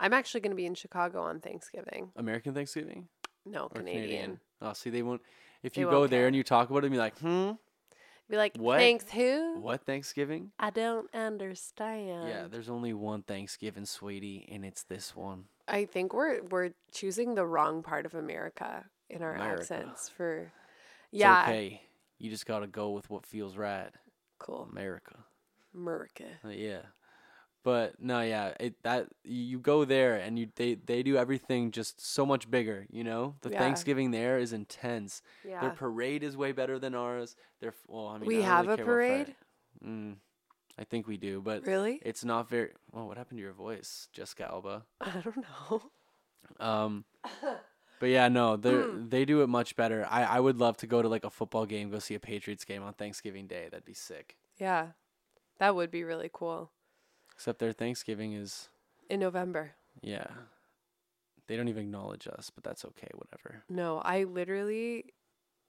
I'm 0.00 0.12
actually 0.12 0.40
going 0.40 0.50
to 0.52 0.56
be 0.56 0.66
in 0.66 0.74
Chicago 0.74 1.22
on 1.22 1.40
Thanksgiving. 1.40 2.12
American 2.16 2.54
Thanksgiving 2.54 3.08
No, 3.44 3.64
or 3.64 3.68
Canadian. 3.70 4.40
Oh, 4.62 4.72
see, 4.72 4.90
they 4.90 5.02
won't. 5.02 5.22
If 5.62 5.74
They 5.74 5.80
you 5.80 5.86
won't 5.86 5.96
go 5.96 6.06
there 6.06 6.26
and 6.26 6.36
you 6.36 6.44
talk 6.44 6.70
about 6.70 6.84
it, 6.84 6.86
and 6.86 6.92
be 6.92 6.98
like, 6.98 7.18
hmm, 7.18 7.52
Be 8.30 8.36
like, 8.36 8.56
What? 8.56 8.78
thanks 8.78 9.10
who? 9.10 9.58
what 9.60 9.84
Thanksgiving? 9.84 10.52
I 10.58 10.70
don't 10.70 11.12
understand. 11.14 12.28
yeah, 12.28 12.46
there's 12.50 12.68
only 12.68 12.92
one 12.92 13.22
Thanksgiving, 13.22 13.84
sweetie, 13.86 14.48
and 14.52 14.64
it's 14.64 14.84
this 14.84 15.16
one. 15.16 15.44
I 15.66 15.84
think 15.84 16.14
we're 16.14 16.42
we're 16.44 16.70
choosing 16.92 17.34
the 17.34 17.44
wrong 17.46 17.82
part 17.82 18.06
of 18.06 18.14
America 18.14 18.84
in 19.10 19.22
our 19.22 19.34
America. 19.34 19.60
accents 19.60 20.08
for 20.08 20.42
It's 21.12 21.20
Yeah. 21.20 21.42
okay. 21.42 21.82
You 22.18 22.30
just 22.30 22.46
gotta 22.46 22.66
go 22.66 22.90
with 22.90 23.10
what 23.10 23.26
feels 23.26 23.56
right. 23.56 23.90
Cool. 24.38 24.68
America. 24.70 25.24
America. 25.74 26.24
Uh, 26.44 26.48
yeah 26.48 26.82
but 27.68 27.86
no 28.10 28.18
yeah 28.34 28.46
it 28.66 28.74
that 28.82 29.02
you 29.24 29.58
go 29.72 29.78
there 29.84 30.14
and 30.24 30.38
you 30.38 30.46
they 30.60 30.70
they 30.90 31.00
do 31.10 31.14
everything 31.24 31.70
just 31.80 31.94
so 32.14 32.22
much 32.32 32.44
bigger 32.56 32.86
you 32.98 33.04
know 33.10 33.34
the 33.44 33.50
Yeah. 33.50 33.58
thanksgiving 33.62 34.10
there 34.10 34.36
is 34.44 34.52
intense 34.52 35.20
Yeah. 35.44 35.60
their 35.62 35.70
parade 35.82 36.22
is 36.28 36.34
way 36.42 36.52
better 36.60 36.76
than 36.84 36.94
ours 36.94 37.36
their 37.60 37.74
well 37.88 38.06
i 38.08 38.16
mean 38.18 38.28
We 38.28 38.36
I 38.42 38.46
have 38.52 38.64
really 38.66 38.74
a 38.74 38.76
care 38.76 38.86
what 38.86 38.94
Fri- 39.06 39.24
parade? 39.24 39.34
mm, 39.84 40.14
i 40.82 40.84
think 40.90 41.06
we 41.06 41.16
do 41.28 41.34
but 41.50 41.58
really? 41.66 41.94
it's 42.10 42.24
not 42.32 42.48
very 42.48 42.70
well 42.92 43.06
what 43.08 43.16
happened 43.20 43.38
to 43.40 43.44
your 43.48 43.52
voice 43.68 44.08
jessica 44.16 44.44
alba 44.54 44.76
I 45.00 45.20
don't 45.26 45.44
know. 45.46 45.90
um 46.70 47.04
but 48.00 48.08
yeah 48.16 48.28
no 48.28 48.56
they 48.56 48.76
Hmm. 48.76 49.08
they 49.14 49.24
do 49.32 49.42
it 49.44 49.48
much 49.58 49.70
better 49.82 50.06
i 50.18 50.20
i 50.36 50.40
would 50.44 50.58
love 50.64 50.76
to 50.82 50.86
go 50.94 51.02
to 51.02 51.08
like 51.14 51.24
a 51.30 51.30
football 51.38 51.66
game 51.66 51.90
go 51.90 51.98
see 51.98 52.14
a 52.14 52.20
patriots 52.30 52.64
game 52.64 52.82
on 52.88 52.92
thanksgiving 52.94 53.46
day 53.46 53.64
that'd 53.70 53.84
be 53.94 53.94
sick 54.10 54.36
Yeah. 54.58 54.84
That 55.60 55.74
would 55.74 55.90
be 55.90 56.04
really 56.04 56.30
cool. 56.32 56.70
Except 57.38 57.60
their 57.60 57.72
thanksgiving 57.72 58.32
is 58.32 58.68
In 59.08 59.20
November. 59.20 59.76
Yeah. 60.02 60.26
They 61.46 61.56
don't 61.56 61.68
even 61.68 61.84
acknowledge 61.84 62.26
us, 62.26 62.50
but 62.52 62.64
that's 62.64 62.84
okay, 62.84 63.06
whatever. 63.14 63.62
No, 63.70 63.98
I 63.98 64.24
literally 64.24 65.14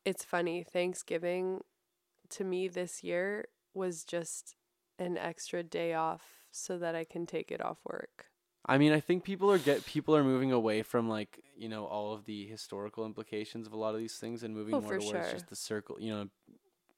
it's 0.03 0.23
funny, 0.23 0.63
Thanksgiving 0.63 1.61
to 2.31 2.43
me 2.43 2.67
this 2.67 3.03
year 3.03 3.49
was 3.75 4.03
just 4.03 4.55
an 4.97 5.15
extra 5.15 5.61
day 5.61 5.93
off 5.93 6.23
so 6.51 6.79
that 6.79 6.95
I 6.95 7.03
can 7.03 7.27
take 7.27 7.51
it 7.51 7.63
off 7.63 7.77
work. 7.85 8.25
I 8.65 8.79
mean, 8.79 8.91
I 8.91 8.99
think 8.99 9.23
people 9.23 9.51
are 9.51 9.59
get 9.59 9.85
people 9.85 10.15
are 10.15 10.23
moving 10.23 10.51
away 10.51 10.81
from 10.81 11.07
like, 11.07 11.43
you 11.55 11.69
know, 11.69 11.85
all 11.85 12.13
of 12.13 12.25
the 12.25 12.47
historical 12.47 13.05
implications 13.05 13.67
of 13.67 13.73
a 13.73 13.77
lot 13.77 13.93
of 13.93 13.99
these 13.99 14.17
things 14.17 14.41
and 14.41 14.55
moving 14.55 14.75
Oh, 14.75 14.81
more 14.81 14.93
towards 14.97 15.11
sure. 15.11 15.31
just 15.33 15.49
the 15.49 15.55
circle, 15.55 15.97
you 15.99 16.09
know, 16.09 16.29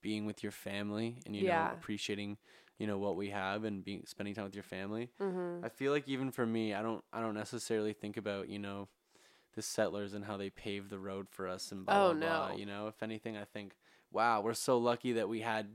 being 0.00 0.26
with 0.26 0.42
your 0.42 0.52
family 0.52 1.18
and 1.26 1.36
you 1.36 1.44
Yeah. 1.44 1.66
know, 1.66 1.72
appreciating, 1.74 2.38
you 2.82 2.88
know, 2.88 2.98
what 2.98 3.16
we 3.16 3.30
have 3.30 3.64
and 3.64 3.84
being 3.84 4.04
spending 4.06 4.34
time 4.34 4.44
with 4.46 4.56
your 4.56 4.64
family. 4.64 5.10
Mhm. 5.20 5.64
I 5.64 5.70
feel 5.70 5.92
like 5.92 6.08
even 6.08 6.32
for 6.32 6.46
me, 6.46 6.74
I 6.74 6.82
don't 6.82 7.04
I 7.12 7.20
don't 7.22 7.34
necessarily 7.34 7.94
think 7.94 8.18
about, 8.18 8.48
you 8.50 8.58
know, 8.58 8.88
the 9.54 9.62
settlers 9.62 10.14
and 10.14 10.24
how 10.24 10.36
they 10.36 10.50
paved 10.50 10.90
the 10.90 10.98
road 10.98 11.28
for 11.30 11.46
us 11.48 11.72
and 11.72 11.86
blah 11.86 11.94
Oh, 11.94 12.14
blah 12.14 12.38
blah. 12.48 12.56
You 12.58 12.66
know, 12.66 12.88
if 12.88 13.02
anything 13.02 13.36
I 13.36 13.44
think, 13.44 13.76
wow, 14.10 14.40
we're 14.42 14.54
so 14.54 14.78
lucky 14.78 15.12
that 15.14 15.28
we 15.28 15.40
had 15.42 15.68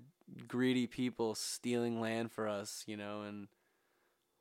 greedy 0.47 0.87
people 0.87 1.35
stealing 1.35 2.01
land 2.01 2.31
for 2.31 2.47
us, 2.47 2.83
you 2.87 2.97
know, 2.97 3.21
and 3.23 3.47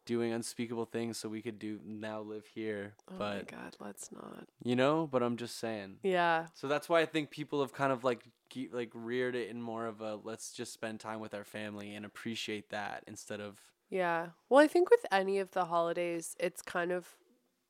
doing 0.06 0.32
unspeakable 0.32 0.86
things 0.86 1.18
so 1.18 1.28
we 1.28 1.42
could 1.42 1.58
do 1.58 1.78
now 1.84 2.20
live 2.22 2.46
here. 2.46 2.94
Oh 3.10 3.12
my 3.12 3.18
but 3.18 3.48
god, 3.48 3.76
let's 3.80 4.10
not. 4.10 4.46
you 4.64 4.74
know, 4.74 5.06
but 5.10 5.22
I'm 5.22 5.36
just 5.36 5.58
saying. 5.58 5.96
Yeah. 6.02 6.46
So 6.54 6.66
that's 6.68 6.88
why 6.88 7.00
I 7.02 7.06
think 7.06 7.30
people 7.30 7.60
have 7.60 7.74
kind 7.74 7.92
of 7.92 8.02
like 8.04 8.22
ge- 8.50 8.70
like 8.72 8.90
reared 8.94 9.34
it 9.36 9.50
in 9.50 9.60
more 9.60 9.86
of 9.86 10.00
a 10.00 10.18
let's 10.22 10.52
just 10.52 10.72
spend 10.72 11.00
time 11.00 11.20
with 11.20 11.34
our 11.34 11.44
family 11.44 11.94
and 11.94 12.06
appreciate 12.06 12.70
that 12.70 13.04
instead 13.06 13.40
of 13.40 13.60
Yeah. 13.90 14.28
Well, 14.48 14.64
I 14.64 14.68
think 14.68 14.90
with 14.90 15.04
any 15.12 15.38
of 15.38 15.50
the 15.50 15.66
holidays, 15.66 16.34
it's 16.40 16.62
kind 16.62 16.90
of 16.92 17.16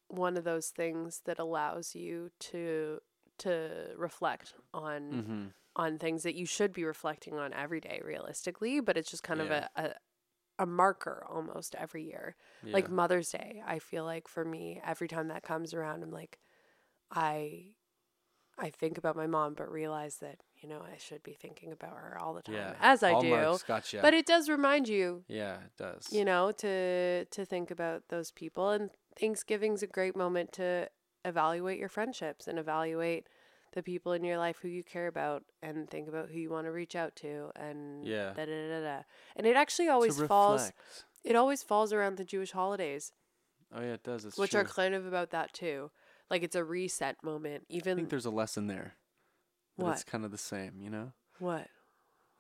one 0.09 0.37
of 0.37 0.45
those 0.45 0.69
things 0.69 1.23
that 1.25 1.39
allows 1.41 1.95
you 1.97 2.31
to 2.39 3.01
to 3.39 3.71
reflect 3.97 4.55
on 4.73 5.01
mm-hmm. 5.13 5.45
on 5.75 5.99
things 5.99 6.23
that 6.23 6.35
you 6.35 6.47
should 6.47 6.73
be 6.73 6.85
reflecting 6.85 7.35
on 7.39 7.53
every 7.53 7.81
day 7.81 8.01
realistically, 8.05 8.81
but 8.81 8.97
it's 8.97 9.11
just 9.11 9.23
kind 9.23 9.41
Yeah. 9.41 9.69
of 9.77 9.85
a, 9.85 9.95
a 10.59 10.67
marker 10.67 11.25
almost 11.29 11.75
every 11.75 12.05
year. 12.05 12.37
Like 12.65 12.91
Mother's 12.91 13.31
Day, 13.31 13.63
I 13.67 13.79
feel 13.79 14.05
like 14.05 14.27
for 14.27 14.45
me, 14.45 14.81
every 14.85 15.07
time 15.09 15.29
that 15.29 15.43
comes 15.43 15.73
around, 15.75 16.03
I'm 16.03 16.11
like 16.11 16.39
I 17.11 17.73
I 18.59 18.71
think 18.71 18.97
about 18.97 19.17
my 19.17 19.27
mom 19.27 19.55
but 19.55 19.71
realize 19.71 20.17
that, 20.19 20.39
you 20.57 20.69
know, 20.69 20.81
I 20.81 20.97
should 20.97 21.23
be 21.23 21.35
thinking 21.35 21.73
about 21.73 21.91
her 21.93 22.19
all 22.19 22.33
the 22.33 22.41
time. 22.43 22.55
yeah, 22.55 22.73
As 22.81 23.03
I 23.03 23.13
Hallmark's 23.13 23.63
do. 23.63 23.69
Gotcha. 23.69 23.99
But 24.01 24.15
it 24.15 24.25
does 24.25 24.49
remind 24.49 24.89
you 24.89 25.25
yeah, 25.29 25.57
it 25.57 25.77
does. 25.77 26.09
you 26.11 26.25
know 26.25 26.53
to 26.53 27.27
to 27.27 27.45
think 27.45 27.71
about 27.71 28.05
those 28.09 28.31
people 28.31 28.71
and 28.71 28.91
thanksgiving's 29.19 29.83
a 29.83 29.87
great 29.87 30.17
moment 30.17 30.53
to 30.55 30.89
evaluate 31.25 31.79
your 31.79 31.89
friendships 31.89 32.47
and 32.49 32.59
evaluate 32.59 33.29
the 33.77 33.83
people 33.83 34.13
in 34.13 34.25
your 34.25 34.39
life 34.39 34.59
who 34.63 34.69
you 34.69 34.83
care 34.83 35.07
about 35.07 35.45
and 35.63 35.89
think 35.91 36.09
about 36.09 36.31
who 36.31 36.39
you 36.39 36.49
want 36.51 36.65
to 36.67 36.73
reach 36.73 36.97
out 36.97 37.15
to 37.15 37.51
and 37.55 38.07
Yeah. 38.07 38.33
da, 38.35 38.47
da, 38.47 38.69
da, 38.69 38.81
da. 38.81 39.03
and 39.37 39.47
it 39.47 39.55
actually 39.55 39.89
always 39.89 40.19
falls 40.23 40.73
it 41.23 41.37
always 41.37 41.63
falls 41.63 41.93
around 41.93 42.17
the 42.17 42.25
jewish 42.25 42.53
holidays 42.53 43.13
Oh 43.75 43.81
yeah, 43.83 43.95
it 43.95 44.05
does. 44.05 44.25
It's 44.25 44.39
which 44.39 44.53
true. 44.53 44.61
are 44.61 44.65
kind 44.65 44.95
of 44.95 45.05
about 45.07 45.31
that 45.31 45.53
too 45.53 45.91
like 46.31 46.43
it's 46.43 46.57
a 46.57 46.65
reset 46.65 47.17
moment 47.23 47.65
Even 47.69 47.93
I 47.93 47.97
think 47.97 48.09
there's 48.09 48.25
a 48.25 48.31
lesson 48.31 48.67
there. 48.67 48.95
What? 49.77 49.93
it's 49.93 50.05
kind 50.05 50.25
of 50.25 50.31
the 50.31 50.39
same, 50.39 50.81
you 50.81 50.89
know? 50.89 51.13
what 51.39 51.69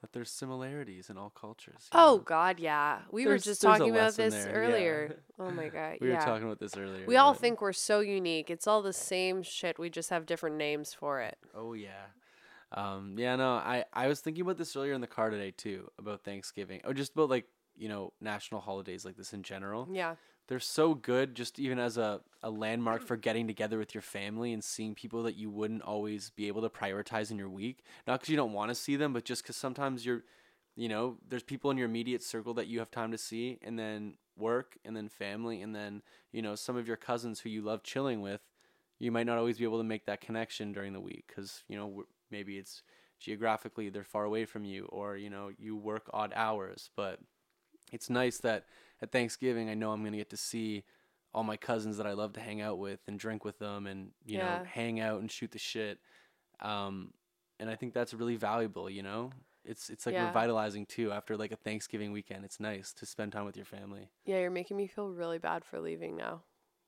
That 0.02 0.12
there's 0.12 0.30
similarities 0.30 1.08
in 1.10 1.16
all 1.16 1.30
cultures. 1.30 1.88
oh 1.92 2.16
know? 2.16 2.18
god 2.18 2.60
yeah 2.60 2.98
we 3.10 3.26
were 3.26 3.38
just 3.38 3.62
talking 3.62 3.90
about 3.90 4.14
this 4.14 4.34
there, 4.34 4.52
yeah. 4.52 4.58
earlier 4.58 5.16
oh 5.38 5.50
my 5.50 5.68
god 5.68 5.96
we 6.00 6.08
yeah 6.08 6.18
were 6.18 6.24
talking 6.24 6.46
about 6.46 6.60
this 6.60 6.76
earlier. 6.76 7.06
We 7.06 7.16
all 7.16 7.34
think 7.34 7.60
we're 7.60 7.72
so 7.72 8.00
unique. 8.00 8.50
It's 8.50 8.66
all 8.66 8.82
the 8.82 8.92
same 8.92 9.42
shit. 9.42 9.78
We 9.78 9.90
just 9.90 10.10
have 10.10 10.26
different 10.26 10.56
names 10.56 10.94
for 10.94 11.20
it. 11.20 11.38
Oh 11.54 11.72
yeah. 11.72 12.06
Um, 12.72 13.14
yeah, 13.16 13.36
no, 13.36 13.52
I, 13.52 13.84
I 13.92 14.08
was 14.08 14.20
thinking 14.20 14.42
about 14.42 14.58
this 14.58 14.74
earlier 14.76 14.92
in 14.92 15.00
the 15.00 15.06
car 15.06 15.30
today 15.30 15.52
too, 15.52 15.90
about 15.98 16.24
Thanksgiving. 16.24 16.80
Or 16.84 16.92
just 16.92 17.12
about 17.12 17.30
like, 17.30 17.46
you 17.76 17.88
know, 17.88 18.12
national 18.20 18.60
holidays 18.60 19.04
like 19.04 19.16
this 19.16 19.32
in 19.32 19.42
general. 19.42 19.88
Yeah. 19.90 20.16
They're 20.48 20.60
so 20.60 20.94
good 20.94 21.34
just 21.34 21.58
even 21.58 21.78
as 21.78 21.96
a, 21.96 22.20
a 22.42 22.50
landmark 22.50 23.02
for 23.02 23.16
getting 23.16 23.46
together 23.46 23.78
with 23.78 23.94
your 23.94 24.02
family 24.02 24.52
and 24.52 24.62
seeing 24.62 24.94
people 24.94 25.24
that 25.24 25.36
you 25.36 25.50
wouldn't 25.50 25.82
always 25.82 26.30
be 26.30 26.46
able 26.46 26.62
to 26.62 26.68
prioritize 26.68 27.30
in 27.30 27.38
your 27.38 27.48
week. 27.48 27.82
Not 28.06 28.20
because 28.20 28.30
you 28.30 28.36
don't 28.36 28.52
want 28.52 28.68
to 28.68 28.74
see 28.74 28.94
them, 28.96 29.12
but 29.12 29.24
just 29.24 29.42
because 29.42 29.56
sometimes 29.56 30.06
you're, 30.06 30.22
you 30.76 30.88
know, 30.88 31.16
there's 31.28 31.42
people 31.42 31.70
in 31.70 31.76
your 31.76 31.88
immediate 31.88 32.22
circle 32.22 32.54
that 32.54 32.68
you 32.68 32.78
have 32.78 32.90
time 32.90 33.10
to 33.10 33.18
see, 33.18 33.58
and 33.62 33.78
then 33.78 34.14
work, 34.36 34.76
and 34.84 34.96
then 34.96 35.08
family, 35.08 35.62
and 35.62 35.74
then, 35.74 36.02
you 36.32 36.42
know, 36.42 36.54
some 36.54 36.76
of 36.76 36.86
your 36.86 36.96
cousins 36.96 37.40
who 37.40 37.48
you 37.48 37.62
love 37.62 37.82
chilling 37.82 38.20
with. 38.20 38.42
You 38.98 39.10
might 39.10 39.26
not 39.26 39.38
always 39.38 39.58
be 39.58 39.64
able 39.64 39.78
to 39.78 39.84
make 39.84 40.06
that 40.06 40.20
connection 40.20 40.72
during 40.72 40.92
the 40.92 41.00
week 41.00 41.24
because, 41.26 41.64
you 41.68 41.76
know, 41.76 42.04
maybe 42.30 42.56
it's 42.56 42.82
geographically 43.18 43.88
they're 43.88 44.04
far 44.04 44.24
away 44.24 44.44
from 44.44 44.64
you 44.64 44.84
or, 44.86 45.16
you 45.16 45.28
know, 45.28 45.50
you 45.58 45.76
work 45.76 46.08
odd 46.12 46.32
hours. 46.34 46.90
But 46.96 47.20
it's 47.92 48.08
nice 48.08 48.38
that 48.38 48.64
at 49.02 49.12
Thanksgiving, 49.12 49.68
I 49.68 49.74
know 49.74 49.92
I'm 49.92 50.02
gonna 50.04 50.16
get 50.16 50.30
to 50.30 50.36
see 50.36 50.84
all 51.34 51.42
my 51.44 51.56
cousins 51.56 51.98
that 51.98 52.06
I 52.06 52.12
love 52.14 52.32
to 52.34 52.40
hang 52.40 52.60
out 52.62 52.78
with 52.78 53.00
and 53.06 53.18
drink 53.18 53.44
with 53.44 53.58
them, 53.58 53.86
and 53.86 54.12
you 54.24 54.38
Yeah. 54.38 54.58
know, 54.58 54.64
hang 54.64 55.00
out 55.00 55.20
and 55.20 55.30
shoot 55.30 55.50
the 55.50 55.58
shit. 55.58 55.98
Um, 56.60 57.12
and 57.60 57.68
I 57.70 57.74
think 57.76 57.92
that's 57.94 58.14
really 58.14 58.36
valuable. 58.36 58.88
You 58.88 59.02
know, 59.02 59.32
it's 59.64 59.90
it's 59.90 60.06
like 60.06 60.14
Yeah. 60.14 60.24
revitalizing 60.24 60.86
too. 60.86 61.12
After 61.12 61.36
like 61.36 61.52
a 61.52 61.56
Thanksgiving 61.56 62.12
weekend, 62.12 62.44
it's 62.44 62.60
nice 62.60 62.92
to 62.94 63.06
spend 63.06 63.32
time 63.32 63.44
with 63.44 63.56
your 63.56 63.66
family. 63.66 64.10
Yeah, 64.24 64.38
you're 64.40 64.50
making 64.50 64.76
me 64.76 64.86
feel 64.86 65.10
really 65.10 65.38
bad 65.38 65.64
for 65.64 65.78
leaving 65.80 66.16
now. 66.16 66.42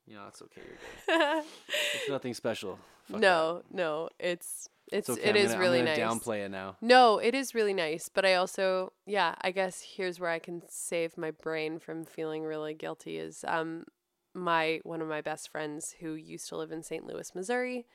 You 0.07 0.15
know, 0.15 0.23
that's 0.23 0.41
okay. 0.41 0.61
You're 0.65 1.17
good. 1.35 1.43
It's 1.95 2.09
nothing 2.09 2.33
special. 2.33 2.77
Fuck 3.05 3.15
that. 3.15 3.19
no, 3.21 3.63
no, 3.71 4.09
it's 4.19 4.69
it's 4.91 5.09
okay. 5.09 5.21
it 5.29 5.35
is 5.35 5.51
gonna- 5.51 5.59
really 5.59 5.81
nice. 5.81 5.97
downplay 5.97 6.45
it 6.45 6.49
now. 6.49 6.77
No, 6.81 7.17
it 7.19 7.35
is 7.35 7.53
really 7.55 7.73
nice, 7.73 8.09
but 8.09 8.25
I 8.25 8.35
also, 8.35 8.93
yeah, 9.05 9.35
I 9.41 9.51
guess 9.51 9.81
here's 9.95 10.19
where 10.19 10.29
I 10.29 10.39
can 10.39 10.61
save 10.69 11.17
my 11.17 11.31
brain 11.31 11.79
from 11.79 12.05
feeling 12.05 12.43
really 12.43 12.73
guilty 12.73 13.17
is 13.17 13.45
um 13.47 13.85
my 14.33 14.79
one 14.83 15.01
of 15.01 15.07
my 15.07 15.21
best 15.21 15.49
friends 15.49 15.95
who 15.99 16.13
used 16.13 16.47
to 16.49 16.57
live 16.57 16.71
in 16.71 16.83
St. 16.83 17.05
Louis, 17.05 17.33
Missouri. 17.35 17.85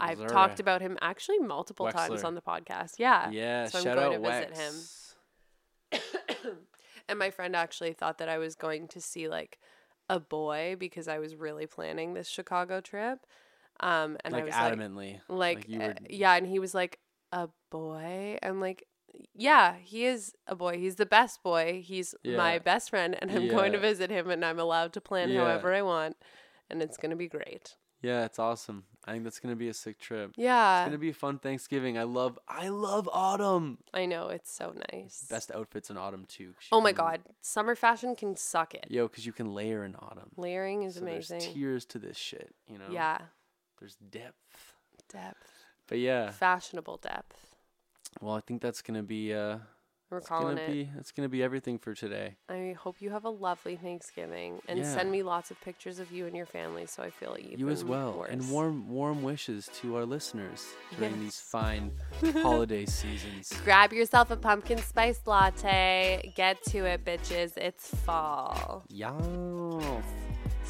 I've 0.00 0.18
Missouri. 0.18 0.30
talked 0.30 0.58
about 0.60 0.80
him 0.80 0.98
actually 1.00 1.38
multiple 1.38 1.90
times 1.90 2.24
on 2.24 2.34
the 2.34 2.40
podcast. 2.40 2.94
Yeah. 2.98 3.30
Yeah, 3.30 3.66
so 3.66 3.78
I'm 3.78 3.84
shout 3.84 3.96
going 3.96 4.14
out 4.14 4.22
to 4.22 4.30
visit 4.30 4.56
him. 4.56 4.74
Wex. 5.92 6.48
And 7.08 7.18
my 7.18 7.30
friend 7.30 7.56
actually 7.56 7.92
thought 7.92 8.18
that 8.18 8.28
I 8.28 8.38
was 8.38 8.54
going 8.54 8.86
to 8.88 9.00
see 9.00 9.28
like 9.28 9.58
a 10.08 10.20
boy 10.20 10.76
because 10.78 11.08
I 11.08 11.18
was 11.18 11.34
really 11.34 11.66
planning 11.66 12.14
this 12.14 12.28
Chicago 12.28 12.80
trip. 12.80 13.26
Um 13.80 14.16
and 14.24 14.34
I 14.34 14.38
like 14.38 14.46
was 14.46 14.54
adamantly. 14.54 15.20
like 15.28 15.56
like 15.56 15.68
you 15.68 15.80
uh, 15.82 15.94
yeah 16.08 16.34
and 16.34 16.46
he 16.46 16.58
was 16.58 16.74
like 16.74 16.98
a 17.32 17.48
boy 17.70 18.38
i'm 18.42 18.60
like 18.60 18.86
yeah 19.34 19.74
he 19.82 20.04
is 20.04 20.34
a 20.46 20.54
boy 20.54 20.78
he's 20.78 20.96
the 20.96 21.06
best 21.06 21.42
boy 21.42 21.82
he's 21.84 22.14
my 22.24 22.58
best 22.58 22.90
friend 22.90 23.16
and 23.20 23.30
i'm 23.30 23.48
going 23.48 23.72
to 23.72 23.78
visit 23.78 24.10
him 24.10 24.30
and 24.30 24.44
i'm 24.44 24.58
allowed 24.58 24.92
to 24.92 25.00
plan 25.00 25.30
Yeah. 25.30 25.40
however 25.40 25.72
i 25.72 25.80
want 25.82 26.16
and 26.70 26.82
it's 26.82 26.96
going 26.98 27.10
to 27.10 27.16
be 27.16 27.28
great 27.28 27.76
Yeah, 28.02 28.24
it's 28.24 28.38
awesome. 28.38 28.84
I 29.06 29.12
think 29.12 29.22
that's 29.24 29.38
gonna 29.40 29.54
be 29.56 29.68
a 29.68 29.74
sick 29.74 29.98
trip. 30.00 30.32
Yeah, 30.36 30.80
it's 30.80 30.86
gonna 30.88 30.98
be 30.98 31.10
a 31.10 31.14
fun 31.14 31.38
Thanksgiving. 31.38 31.96
I 31.98 32.02
love 32.02 32.38
I 32.48 32.68
love 32.68 33.08
autumn. 33.12 33.78
i 33.94 34.06
know 34.06 34.28
it's 34.28 34.52
so 34.52 34.74
nice 34.92 35.24
Best 35.30 35.50
outfits 35.52 35.88
in 35.90 35.96
autumn 35.96 36.24
too. 36.26 36.52
oh 36.72 36.80
my 36.80 36.92
god 36.92 37.20
summer 37.40 37.74
fashion 37.76 38.14
can 38.16 38.34
suck 38.36 38.74
it 38.74 38.86
Yo, 38.90 39.06
because 39.08 39.24
you 39.24 39.32
can 39.32 39.54
layer 39.54 39.84
in 39.84 39.94
autumn. 39.96 40.30
layering 40.36 40.82
is 40.82 40.94
So 40.96 41.00
there's 41.04 41.30
amazing 41.30 41.52
tiers 41.54 41.84
to 41.86 41.98
this 41.98 42.16
shit. 42.16 42.52
You 42.66 42.78
know. 42.78 42.90
yeah 42.90 43.18
There's 43.82 43.96
depth. 43.96 44.76
depth 45.12 45.64
But 45.88 45.98
yeah. 45.98 46.30
fashionable 46.30 46.98
depth 46.98 47.56
Well, 48.20 48.36
I 48.36 48.40
think 48.40 48.62
that's 48.62 48.80
gonna 48.80 49.02
be 49.02 49.34
uh. 49.34 49.58
we're 50.08 50.18
It's 50.18 50.28
calling 50.28 50.54
gonna 50.56 50.68
it 50.68 50.72
be. 50.72 50.90
It's 51.00 51.10
gonna 51.10 51.28
be 51.28 51.42
everything 51.42 51.78
for 51.80 51.92
today. 51.92 52.36
i 52.48 52.76
hope 52.78 53.02
you 53.02 53.10
have 53.10 53.24
a 53.24 53.28
lovely 53.48 53.74
thanksgiving 53.74 54.60
and 54.68 54.78
Yeah. 54.78 54.94
send 54.94 55.10
me 55.10 55.24
lots 55.24 55.50
of 55.50 55.60
pictures 55.62 55.98
of 55.98 56.12
you 56.12 56.26
and 56.28 56.36
your 56.36 56.46
family 56.46 56.86
so 56.86 57.02
i 57.02 57.10
feel 57.10 57.36
even 57.40 57.58
you 57.58 57.68
as 57.70 57.82
well, 57.84 58.24
and 58.30 58.48
warm 58.52 58.88
warm 58.88 59.24
wishes 59.24 59.68
to 59.80 59.96
our 59.96 60.04
listeners 60.06 60.64
during 60.96 61.18
these 61.18 61.40
fine 61.40 61.90
holiday 62.46 62.86
seasons. 62.86 63.52
Grab 63.64 63.92
yourself 63.92 64.30
a 64.30 64.36
pumpkin 64.36 64.78
spice 64.78 65.20
latte. 65.26 66.32
Get 66.36 66.62
to 66.66 66.78
it, 66.92 67.04
bitches. 67.04 67.56
It's 67.56 67.88
fall. 68.06 68.84
Yeah. 68.88 69.10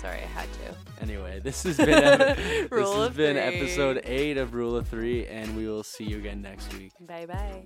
Sorry, 0.03 0.19
I 0.19 0.27
had 0.27 0.49
to. 0.53 1.03
Anyway, 1.03 1.41
this 1.45 1.63
has 1.63 1.77
been 1.77 1.87
this 1.89 2.71
has 2.71 3.11
been 3.11 3.37
three. 3.37 3.61
episode 3.61 4.01
eight 4.05 4.37
of 4.37 4.53
Rule 4.53 4.77
of 4.77 4.89
Three, 4.89 5.27
and 5.27 5.57
we 5.57 5.69
will 5.69 5.85
see 5.85 6.05
you 6.05 6.19
again 6.19 6.43
next 6.43 6.75
week. 6.75 6.93
Bye 7.01 7.27
bye. 7.27 7.65